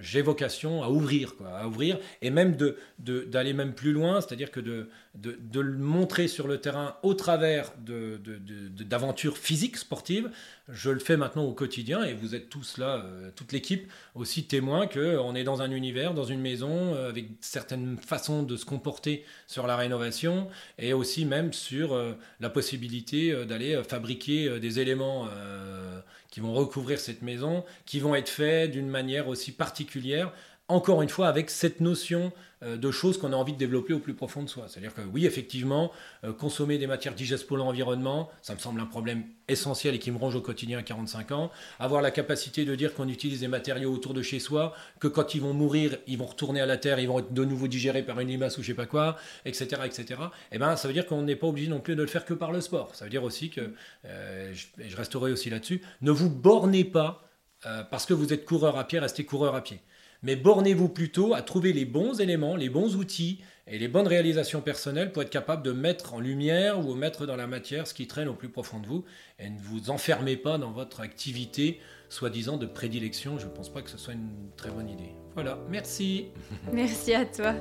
[0.00, 4.20] j'ai vocation à ouvrir, quoi, à ouvrir, et même de, de- d'aller même plus loin,
[4.20, 8.84] c'est-à-dire que de, de, de le montrer sur le terrain au travers de, de- de-
[8.84, 10.30] d'aventures physiques, sportives.
[10.68, 14.44] Je le fais maintenant au quotidien, et vous êtes tous là, euh, toute l'équipe, aussi
[14.46, 18.64] témoins qu'on est dans un univers, dans une maison, euh, avec certaines façons de se
[18.64, 24.48] comporter sur la rénovation, et aussi même sur euh, la possibilité euh, d'aller euh, fabriquer
[24.48, 26.00] euh, des éléments euh,
[26.34, 30.32] qui vont recouvrir cette maison, qui vont être faits d'une manière aussi particulière,
[30.66, 32.32] encore une fois avec cette notion
[32.64, 34.66] de choses qu'on a envie de développer au plus profond de soi.
[34.68, 35.90] C'est-à-dire que oui, effectivement,
[36.24, 40.10] euh, consommer des matières digestes pour l'environnement, ça me semble un problème essentiel et qui
[40.10, 41.50] me ronge au quotidien à 45 ans.
[41.78, 45.34] Avoir la capacité de dire qu'on utilise des matériaux autour de chez soi, que quand
[45.34, 48.02] ils vont mourir, ils vont retourner à la terre, ils vont être de nouveau digérés
[48.02, 50.20] par une limace ou je sais pas quoi, etc., etc.
[50.52, 52.34] Et ben, ça veut dire qu'on n'est pas obligé non plus de le faire que
[52.34, 52.94] par le sport.
[52.94, 53.72] Ça veut dire aussi que,
[54.06, 57.28] euh, je resterai aussi là-dessus, ne vous bornez pas
[57.66, 59.80] euh, parce que vous êtes coureur à pied, restez coureur à pied.
[60.24, 64.62] Mais bornez-vous plutôt à trouver les bons éléments, les bons outils et les bonnes réalisations
[64.62, 68.06] personnelles pour être capable de mettre en lumière ou mettre dans la matière ce qui
[68.06, 69.04] traîne au plus profond de vous.
[69.38, 73.38] Et ne vous enfermez pas dans votre activité, soi-disant de prédilection.
[73.38, 75.12] Je ne pense pas que ce soit une très bonne idée.
[75.34, 76.28] Voilà, merci.
[76.72, 77.54] Merci à toi.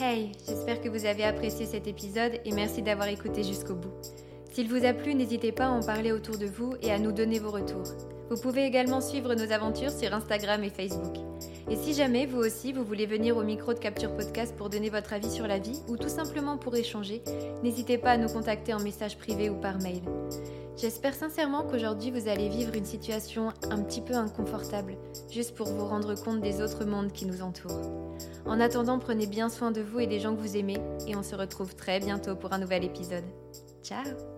[0.00, 3.90] Hey, j'espère que vous avez apprécié cet épisode et merci d'avoir écouté jusqu'au bout.
[4.58, 7.12] S'il vous a plu, n'hésitez pas à en parler autour de vous et à nous
[7.12, 7.94] donner vos retours.
[8.28, 11.14] Vous pouvez également suivre nos aventures sur Instagram et Facebook.
[11.70, 14.90] Et si jamais vous aussi vous voulez venir au micro de Capture Podcast pour donner
[14.90, 17.22] votre avis sur la vie ou tout simplement pour échanger,
[17.62, 20.02] n'hésitez pas à nous contacter en message privé ou par mail.
[20.76, 24.96] J'espère sincèrement qu'aujourd'hui vous allez vivre une situation un petit peu inconfortable,
[25.30, 27.92] juste pour vous rendre compte des autres mondes qui nous entourent.
[28.44, 31.22] En attendant, prenez bien soin de vous et des gens que vous aimez, et on
[31.22, 33.24] se retrouve très bientôt pour un nouvel épisode.
[33.84, 34.37] Ciao